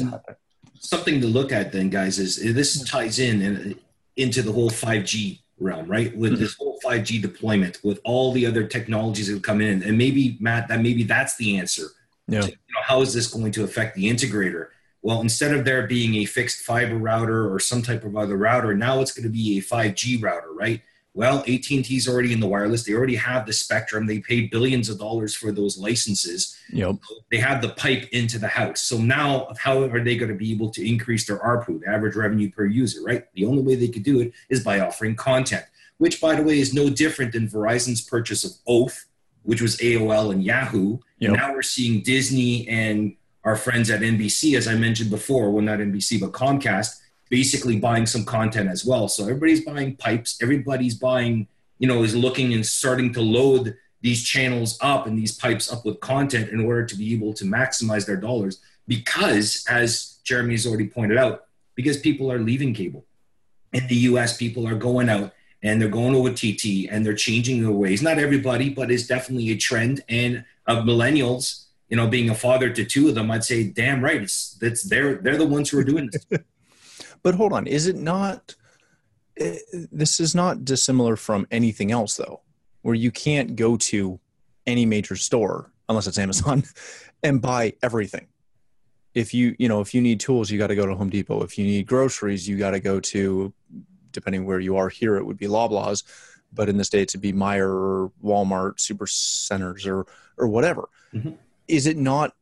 something 0.79 1.21
to 1.21 1.27
look 1.27 1.51
at 1.51 1.71
then, 1.71 1.89
guys, 1.89 2.19
is 2.19 2.37
this 2.53 2.83
ties 2.83 3.19
in 3.19 3.41
and 3.41 3.79
into 4.17 4.41
the 4.41 4.51
whole 4.51 4.69
5G 4.69 5.39
realm, 5.59 5.87
right? 5.87 6.15
With 6.15 6.33
mm-hmm. 6.33 6.41
this 6.41 6.55
whole 6.55 6.79
5G 6.83 7.21
deployment, 7.21 7.83
with 7.83 7.99
all 8.03 8.31
the 8.31 8.45
other 8.45 8.65
technologies 8.65 9.31
that 9.31 9.43
come 9.43 9.61
in, 9.61 9.83
and 9.83 9.97
maybe 9.97 10.37
Matt, 10.39 10.67
that 10.67 10.81
maybe 10.81 11.03
that's 11.03 11.37
the 11.37 11.57
answer. 11.57 11.87
Yeah. 12.27 12.41
To, 12.41 12.47
you 12.47 12.53
know, 12.53 12.81
how 12.83 13.01
is 13.01 13.13
this 13.13 13.27
going 13.27 13.51
to 13.53 13.63
affect 13.63 13.95
the 13.95 14.05
integrator? 14.05 14.67
Well, 15.01 15.21
instead 15.21 15.53
of 15.53 15.65
there 15.65 15.87
being 15.87 16.15
a 16.15 16.25
fixed 16.25 16.63
fiber 16.63 16.95
router 16.95 17.51
or 17.51 17.59
some 17.59 17.81
type 17.81 18.03
of 18.03 18.15
other 18.15 18.37
router, 18.37 18.75
now 18.75 19.01
it's 19.01 19.11
going 19.11 19.23
to 19.23 19.29
be 19.29 19.57
a 19.57 19.61
5G 19.61 20.21
router, 20.21 20.53
right? 20.53 20.81
Well, 21.13 21.39
AT&T's 21.39 22.07
already 22.07 22.31
in 22.31 22.39
the 22.39 22.47
wireless. 22.47 22.83
They 22.83 22.93
already 22.93 23.15
have 23.15 23.45
the 23.45 23.51
spectrum. 23.51 24.07
They 24.07 24.19
paid 24.19 24.49
billions 24.49 24.87
of 24.87 24.97
dollars 24.97 25.35
for 25.35 25.51
those 25.51 25.77
licenses. 25.77 26.57
Yep. 26.71 26.97
They 27.29 27.37
have 27.37 27.61
the 27.61 27.69
pipe 27.69 28.07
into 28.13 28.39
the 28.39 28.47
house. 28.47 28.81
So 28.81 28.97
now, 28.97 29.51
how 29.59 29.81
are 29.81 30.03
they 30.03 30.15
going 30.15 30.31
to 30.31 30.37
be 30.37 30.53
able 30.53 30.69
to 30.69 30.87
increase 30.87 31.27
their 31.27 31.39
ARPU, 31.39 31.81
the 31.81 31.89
average 31.89 32.15
revenue 32.15 32.49
per 32.49 32.65
user? 32.65 33.01
Right. 33.03 33.25
The 33.33 33.45
only 33.45 33.61
way 33.61 33.75
they 33.75 33.89
could 33.89 34.03
do 34.03 34.21
it 34.21 34.31
is 34.49 34.63
by 34.63 34.79
offering 34.79 35.15
content, 35.15 35.65
which, 35.97 36.21
by 36.21 36.35
the 36.35 36.43
way, 36.43 36.59
is 36.59 36.73
no 36.73 36.89
different 36.89 37.33
than 37.33 37.49
Verizon's 37.49 38.01
purchase 38.01 38.45
of 38.45 38.51
Oath, 38.65 39.05
which 39.43 39.61
was 39.61 39.77
AOL 39.77 40.31
and 40.31 40.41
Yahoo. 40.41 40.99
Yep. 41.19 41.29
And 41.29 41.33
now 41.33 41.51
we're 41.51 41.61
seeing 41.61 42.03
Disney 42.03 42.69
and 42.69 43.17
our 43.43 43.55
friends 43.55 43.89
at 43.89 44.01
NBC, 44.01 44.55
as 44.57 44.67
I 44.67 44.75
mentioned 44.75 45.09
before, 45.09 45.51
well, 45.51 45.63
not 45.63 45.79
NBC, 45.79 46.19
but 46.19 46.31
Comcast, 46.31 46.99
basically 47.29 47.79
buying 47.79 48.05
some 48.05 48.25
content 48.25 48.69
as 48.69 48.85
well. 48.85 49.07
So 49.07 49.23
everybody's 49.23 49.65
buying 49.65 49.95
pipes, 49.95 50.37
everybody's 50.41 50.95
buying, 50.95 51.47
you 51.79 51.87
know, 51.87 52.03
is 52.03 52.15
looking 52.15 52.53
and 52.53 52.65
starting 52.65 53.13
to 53.13 53.21
load 53.21 53.75
these 54.01 54.23
channels 54.23 54.77
up 54.81 55.07
and 55.07 55.17
these 55.17 55.37
pipes 55.37 55.71
up 55.71 55.85
with 55.85 55.99
content 55.99 56.49
in 56.49 56.59
order 56.59 56.85
to 56.85 56.95
be 56.95 57.13
able 57.13 57.33
to 57.33 57.45
maximize 57.45 58.05
their 58.05 58.17
dollars. 58.17 58.59
Because, 58.87 59.65
as 59.69 60.19
Jeremy 60.23 60.53
has 60.53 60.67
already 60.67 60.87
pointed 60.87 61.17
out, 61.17 61.45
because 61.75 61.97
people 61.97 62.31
are 62.31 62.39
leaving 62.39 62.73
cable. 62.73 63.05
In 63.73 63.87
the 63.87 63.95
US, 63.95 64.37
people 64.37 64.67
are 64.67 64.75
going 64.75 65.07
out 65.07 65.33
and 65.63 65.81
they're 65.81 65.89
going 65.89 66.15
over 66.15 66.31
TT 66.31 66.89
and 66.89 67.05
they're 67.05 67.15
changing 67.15 67.61
their 67.61 67.71
ways. 67.71 68.01
Not 68.01 68.17
everybody, 68.17 68.69
but 68.69 68.91
it's 68.91 69.07
definitely 69.07 69.51
a 69.51 69.57
trend. 69.57 70.03
And 70.09 70.43
of 70.67 70.83
millennials, 70.85 71.65
you 71.91 71.97
know, 71.97 72.07
being 72.07 72.29
a 72.31 72.35
father 72.35 72.69
to 72.71 72.83
two 72.85 73.09
of 73.09 73.15
them, 73.15 73.29
I'd 73.29 73.43
say, 73.43 73.63
damn 73.65 74.01
right, 74.03 74.23
it's 74.23 74.53
that's 74.61 74.81
they're 74.83 75.15
they're 75.17 75.37
the 75.37 75.45
ones 75.45 75.69
who 75.69 75.77
are 75.77 75.83
doing 75.83 76.09
this. 76.11 76.25
But 77.23 77.35
hold 77.35 77.53
on, 77.53 77.67
is 77.67 77.85
it 77.85 77.97
not? 77.97 78.55
eh, 79.37 79.57
This 79.91 80.19
is 80.19 80.33
not 80.33 80.65
dissimilar 80.65 81.15
from 81.15 81.45
anything 81.51 81.91
else, 81.91 82.17
though, 82.17 82.41
where 82.81 82.95
you 82.95 83.11
can't 83.11 83.55
go 83.55 83.77
to 83.77 84.19
any 84.65 84.87
major 84.87 85.15
store 85.15 85.71
unless 85.87 86.07
it's 86.07 86.17
Amazon 86.17 86.63
and 87.23 87.39
buy 87.39 87.73
everything. 87.83 88.25
If 89.13 89.33
you 89.35 89.55
you 89.59 89.67
know 89.67 89.81
if 89.81 89.93
you 89.93 90.01
need 90.01 90.19
tools, 90.19 90.49
you 90.49 90.57
got 90.57 90.67
to 90.67 90.75
go 90.75 90.85
to 90.87 90.95
Home 90.95 91.09
Depot. 91.11 91.43
If 91.43 91.57
you 91.59 91.65
need 91.65 91.85
groceries, 91.85 92.47
you 92.47 92.57
got 92.57 92.71
to 92.71 92.79
go 92.79 92.99
to, 92.99 93.53
depending 94.11 94.45
where 94.45 94.59
you 94.59 94.77
are 94.77 94.89
here, 94.89 95.17
it 95.17 95.25
would 95.25 95.37
be 95.37 95.47
Loblaws, 95.47 96.03
but 96.53 96.69
in 96.69 96.77
the 96.77 96.83
states 96.85 97.13
it'd 97.13 97.21
be 97.21 97.33
Meijer 97.33 97.69
or 97.69 98.11
Walmart, 98.23 98.79
Super 98.79 99.05
Centers 99.05 99.85
or 99.85 100.05
or 100.37 100.47
whatever. 100.47 100.87
Mhm. 101.13 101.37
Is 101.71 101.87
it 101.87 101.95
not, 101.95 102.35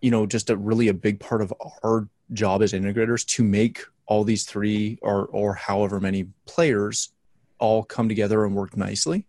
you 0.00 0.10
know, 0.10 0.26
just 0.26 0.50
a 0.50 0.56
really 0.56 0.88
a 0.88 0.94
big 0.94 1.20
part 1.20 1.40
of 1.40 1.54
our 1.84 2.08
job 2.32 2.62
as 2.62 2.72
integrators 2.72 3.24
to 3.26 3.44
make 3.44 3.84
all 4.06 4.24
these 4.24 4.44
three 4.44 4.98
or 5.02 5.26
or 5.26 5.54
however 5.54 6.00
many 6.00 6.26
players 6.46 7.12
all 7.60 7.84
come 7.84 8.08
together 8.08 8.44
and 8.44 8.56
work 8.56 8.76
nicely? 8.76 9.24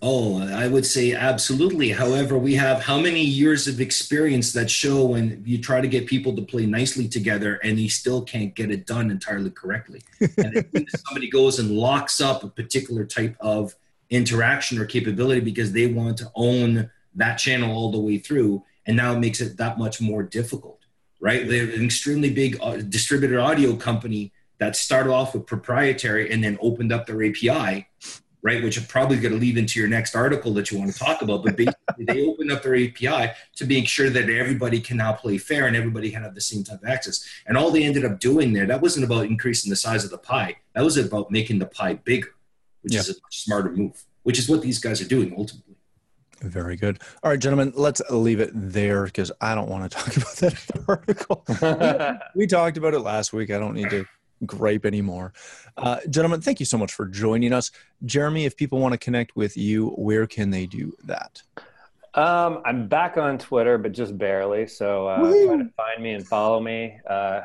Oh, 0.00 0.46
I 0.46 0.68
would 0.68 0.84
say 0.86 1.14
absolutely. 1.14 1.88
However, 1.88 2.38
we 2.38 2.54
have 2.54 2.82
how 2.82 3.00
many 3.00 3.22
years 3.22 3.66
of 3.66 3.80
experience 3.80 4.52
that 4.52 4.70
show 4.70 5.06
when 5.06 5.42
you 5.46 5.58
try 5.58 5.80
to 5.80 5.88
get 5.88 6.06
people 6.06 6.36
to 6.36 6.42
play 6.42 6.66
nicely 6.66 7.08
together 7.08 7.56
and 7.64 7.78
they 7.78 7.88
still 7.88 8.22
can't 8.22 8.54
get 8.54 8.70
it 8.70 8.86
done 8.86 9.10
entirely 9.10 9.50
correctly. 9.50 10.02
and 10.20 10.66
if 10.74 10.90
somebody 11.06 11.30
goes 11.30 11.58
and 11.58 11.70
locks 11.70 12.20
up 12.20 12.44
a 12.44 12.48
particular 12.48 13.04
type 13.04 13.34
of 13.40 13.74
interaction 14.10 14.78
or 14.78 14.84
capability 14.84 15.40
because 15.40 15.72
they 15.72 15.86
want 15.86 16.18
to 16.18 16.30
own 16.34 16.90
that 17.14 17.36
channel 17.36 17.74
all 17.74 17.90
the 17.90 17.98
way 17.98 18.18
through, 18.18 18.62
and 18.86 18.96
now 18.96 19.12
it 19.14 19.18
makes 19.18 19.40
it 19.40 19.56
that 19.56 19.78
much 19.78 20.00
more 20.00 20.22
difficult, 20.22 20.80
right? 21.20 21.48
They're 21.48 21.70
an 21.70 21.84
extremely 21.84 22.30
big 22.30 22.58
uh, 22.60 22.76
distributed 22.76 23.38
audio 23.38 23.76
company 23.76 24.32
that 24.58 24.76
started 24.76 25.10
off 25.10 25.34
with 25.34 25.46
proprietary 25.46 26.30
and 26.30 26.42
then 26.42 26.58
opened 26.60 26.92
up 26.92 27.06
their 27.06 27.22
API 27.24 27.86
right? 28.46 28.62
Which 28.62 28.76
are 28.76 28.82
probably 28.82 29.16
going 29.16 29.32
to 29.32 29.40
lead 29.40 29.56
into 29.56 29.80
your 29.80 29.88
next 29.88 30.14
article 30.14 30.52
that 30.52 30.70
you 30.70 30.78
want 30.78 30.92
to 30.92 30.98
talk 30.98 31.22
about. 31.22 31.42
But 31.42 31.56
basically, 31.56 32.04
they 32.04 32.26
opened 32.26 32.52
up 32.52 32.62
their 32.62 32.74
API 32.76 33.32
to 33.56 33.64
make 33.66 33.88
sure 33.88 34.10
that 34.10 34.28
everybody 34.28 34.80
can 34.80 34.98
now 34.98 35.14
play 35.14 35.38
fair 35.38 35.66
and 35.66 35.74
everybody 35.74 36.10
can 36.10 36.22
have 36.22 36.34
the 36.34 36.42
same 36.42 36.62
type 36.62 36.82
of 36.82 36.86
access. 36.86 37.24
And 37.46 37.56
all 37.56 37.70
they 37.70 37.84
ended 37.84 38.04
up 38.04 38.20
doing 38.20 38.52
there, 38.52 38.66
that 38.66 38.82
wasn't 38.82 39.06
about 39.06 39.24
increasing 39.24 39.70
the 39.70 39.76
size 39.76 40.04
of 40.04 40.10
the 40.10 40.18
pie. 40.18 40.56
That 40.74 40.84
was 40.84 40.98
about 40.98 41.30
making 41.30 41.58
the 41.58 41.64
pie 41.64 41.94
bigger, 41.94 42.34
which 42.82 42.92
Yeah. 42.92 43.00
is 43.00 43.08
a 43.08 43.12
much 43.14 43.42
smarter 43.44 43.70
move, 43.70 44.04
which 44.24 44.38
is 44.38 44.46
what 44.46 44.60
these 44.60 44.78
guys 44.78 45.00
are 45.00 45.08
doing 45.08 45.34
ultimately. 45.38 45.73
Very 46.44 46.76
good. 46.76 47.00
All 47.22 47.30
right, 47.30 47.40
gentlemen, 47.40 47.72
let's 47.74 48.02
leave 48.10 48.38
it 48.38 48.50
there 48.52 49.04
because 49.04 49.32
I 49.40 49.54
don't 49.54 49.68
want 49.68 49.90
to 49.90 49.98
talk 49.98 50.16
about 50.16 50.36
that 50.36 50.84
article. 50.86 52.20
we 52.34 52.46
talked 52.46 52.76
about 52.76 52.92
it 52.92 53.00
last 53.00 53.32
week. 53.32 53.50
I 53.50 53.58
don't 53.58 53.74
need 53.74 53.90
to 53.90 54.04
gripe 54.44 54.84
anymore. 54.84 55.32
Uh, 55.76 56.00
gentlemen, 56.10 56.42
thank 56.42 56.60
you 56.60 56.66
so 56.66 56.76
much 56.76 56.92
for 56.92 57.06
joining 57.06 57.52
us. 57.52 57.70
Jeremy, 58.04 58.44
if 58.44 58.56
people 58.56 58.78
want 58.78 58.92
to 58.92 58.98
connect 58.98 59.34
with 59.36 59.56
you, 59.56 59.88
where 59.90 60.26
can 60.26 60.50
they 60.50 60.66
do 60.66 60.92
that? 61.04 61.42
Um, 62.12 62.60
I'm 62.66 62.88
back 62.88 63.16
on 63.16 63.38
Twitter, 63.38 63.78
but 63.78 63.92
just 63.92 64.16
barely. 64.16 64.66
So 64.66 65.08
uh, 65.08 65.18
try 65.18 65.56
to 65.56 65.70
find 65.76 66.02
me 66.02 66.12
and 66.12 66.26
follow 66.26 66.60
me. 66.60 66.98
Uh, 67.08 67.40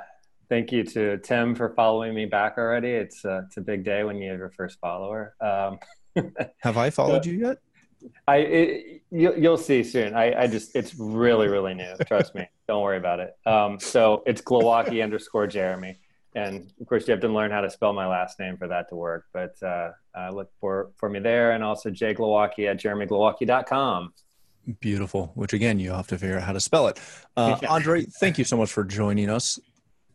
thank 0.49 0.73
you 0.73 0.83
to 0.83 1.17
Tim 1.19 1.55
for 1.55 1.69
following 1.69 2.13
me 2.13 2.25
back 2.25 2.57
already. 2.57 2.89
It's 2.89 3.23
uh, 3.23 3.43
it's 3.47 3.57
a 3.57 3.61
big 3.61 3.85
day 3.85 4.03
when 4.03 4.17
you 4.17 4.29
have 4.29 4.39
your 4.39 4.51
first 4.51 4.79
follower. 4.79 5.35
Um, 5.39 5.79
Have 6.59 6.77
I 6.77 6.89
followed 6.89 7.25
you 7.25 7.33
yet? 7.33 7.57
I 8.27 8.37
it, 8.37 9.01
you, 9.11 9.33
you'll 9.35 9.57
see 9.57 9.83
soon. 9.83 10.15
I, 10.15 10.43
I 10.43 10.47
just 10.47 10.75
it's 10.75 10.95
really 10.95 11.47
really 11.47 11.73
new. 11.73 11.93
Trust 12.05 12.35
me. 12.35 12.47
Don't 12.67 12.83
worry 12.83 12.97
about 12.97 13.19
it. 13.19 13.35
Um, 13.45 13.79
so 13.79 14.23
it's 14.25 14.41
Glowacki 14.41 15.03
underscore 15.03 15.47
Jeremy, 15.47 15.97
and 16.35 16.71
of 16.79 16.87
course 16.87 17.07
you 17.07 17.11
have 17.11 17.21
to 17.21 17.27
learn 17.27 17.51
how 17.51 17.61
to 17.61 17.69
spell 17.69 17.93
my 17.93 18.07
last 18.07 18.39
name 18.39 18.57
for 18.57 18.67
that 18.67 18.89
to 18.89 18.95
work. 18.95 19.25
But 19.33 19.55
uh, 19.61 19.91
uh, 20.17 20.29
look 20.31 20.49
for 20.59 20.91
for 20.95 21.09
me 21.09 21.19
there, 21.19 21.51
and 21.51 21.63
also 21.63 21.89
Jay 21.89 22.13
Glowacki 22.13 22.69
at 22.69 22.79
jeremyglowacki.com. 22.79 24.13
Beautiful. 24.79 25.31
Which 25.35 25.53
again, 25.53 25.79
you 25.79 25.91
have 25.91 26.07
to 26.07 26.17
figure 26.17 26.37
out 26.37 26.43
how 26.43 26.53
to 26.53 26.59
spell 26.59 26.87
it. 26.87 26.99
Uh, 27.35 27.57
Andre, 27.69 28.05
thank 28.05 28.37
you 28.37 28.43
so 28.43 28.57
much 28.57 28.71
for 28.71 28.83
joining 28.83 29.29
us. 29.29 29.59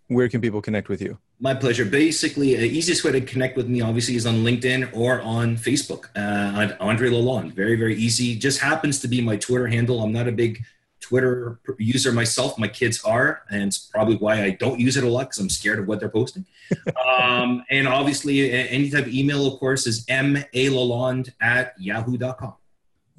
Where 0.08 0.28
can 0.28 0.40
people 0.40 0.62
connect 0.62 0.88
with 0.88 1.00
you? 1.00 1.18
My 1.40 1.52
pleasure. 1.52 1.84
Basically, 1.84 2.54
the 2.54 2.68
easiest 2.68 3.04
way 3.04 3.12
to 3.12 3.20
connect 3.20 3.56
with 3.56 3.68
me, 3.68 3.80
obviously, 3.80 4.14
is 4.14 4.24
on 4.24 4.36
LinkedIn 4.36 4.96
or 4.96 5.20
on 5.20 5.56
Facebook. 5.56 6.06
Uh, 6.14 6.74
Andre 6.80 7.10
Lalonde. 7.10 7.52
Very, 7.52 7.76
very 7.76 7.96
easy. 7.96 8.36
Just 8.36 8.60
happens 8.60 9.00
to 9.00 9.08
be 9.08 9.20
my 9.20 9.36
Twitter 9.36 9.66
handle. 9.66 10.00
I'm 10.00 10.12
not 10.12 10.28
a 10.28 10.32
big 10.32 10.64
Twitter 11.00 11.60
user 11.78 12.12
myself. 12.12 12.58
My 12.58 12.68
kids 12.68 13.04
are, 13.04 13.42
and 13.50 13.64
it's 13.64 13.78
probably 13.78 14.16
why 14.16 14.42
I 14.42 14.50
don't 14.50 14.80
use 14.80 14.96
it 14.96 15.04
a 15.04 15.08
lot 15.08 15.24
because 15.24 15.38
I'm 15.38 15.50
scared 15.50 15.80
of 15.80 15.86
what 15.86 16.00
they're 16.00 16.08
posting. 16.08 16.46
um, 17.06 17.62
and 17.68 17.86
obviously, 17.86 18.50
any 18.50 18.88
type 18.88 19.06
of 19.06 19.12
email, 19.12 19.46
of 19.46 19.58
course, 19.60 19.86
is 19.86 20.06
malalonde 20.06 21.30
at 21.42 21.74
yahoo.com. 21.78 22.54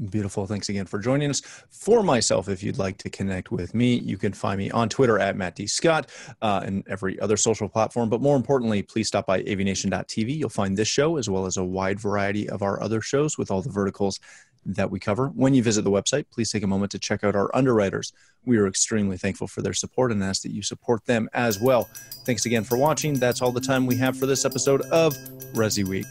Beautiful. 0.09 0.45
Thanks 0.45 0.67
again 0.67 0.85
for 0.85 0.99
joining 0.99 1.29
us. 1.29 1.39
For 1.69 2.03
myself, 2.03 2.49
if 2.49 2.61
you'd 2.61 2.77
like 2.77 2.97
to 2.97 3.09
connect 3.09 3.49
with 3.51 3.73
me, 3.73 3.95
you 3.95 4.17
can 4.17 4.33
find 4.33 4.57
me 4.57 4.69
on 4.71 4.89
Twitter 4.89 5.17
at 5.19 5.37
Matt 5.37 5.55
D. 5.55 5.67
Scott 5.67 6.09
uh, 6.41 6.61
and 6.65 6.83
every 6.89 7.17
other 7.21 7.37
social 7.37 7.69
platform. 7.69 8.09
But 8.09 8.21
more 8.21 8.35
importantly, 8.35 8.81
please 8.81 9.07
stop 9.07 9.25
by 9.25 9.41
avnation.tv. 9.43 10.37
You'll 10.37 10.49
find 10.49 10.75
this 10.75 10.89
show 10.89 11.15
as 11.15 11.29
well 11.29 11.45
as 11.45 11.55
a 11.55 11.63
wide 11.63 11.97
variety 11.97 12.49
of 12.49 12.61
our 12.61 12.81
other 12.83 12.99
shows 12.99 13.37
with 13.37 13.49
all 13.49 13.61
the 13.61 13.69
verticals 13.69 14.19
that 14.65 14.91
we 14.91 14.99
cover. 14.99 15.27
When 15.27 15.53
you 15.53 15.63
visit 15.63 15.83
the 15.83 15.91
website, 15.91 16.25
please 16.29 16.51
take 16.51 16.63
a 16.63 16.67
moment 16.67 16.91
to 16.91 16.99
check 16.99 17.23
out 17.23 17.35
our 17.35 17.55
underwriters. 17.55 18.11
We 18.43 18.57
are 18.57 18.67
extremely 18.67 19.15
thankful 19.15 19.47
for 19.47 19.61
their 19.61 19.73
support 19.73 20.11
and 20.11 20.21
ask 20.21 20.41
that 20.41 20.51
you 20.51 20.61
support 20.61 21.05
them 21.05 21.29
as 21.33 21.59
well. 21.59 21.87
Thanks 22.25 22.45
again 22.45 22.65
for 22.65 22.77
watching. 22.77 23.13
That's 23.13 23.41
all 23.41 23.51
the 23.51 23.61
time 23.61 23.85
we 23.85 23.95
have 23.97 24.17
for 24.17 24.25
this 24.25 24.43
episode 24.43 24.81
of 24.91 25.15
Resi 25.53 25.87
Week. 25.87 26.07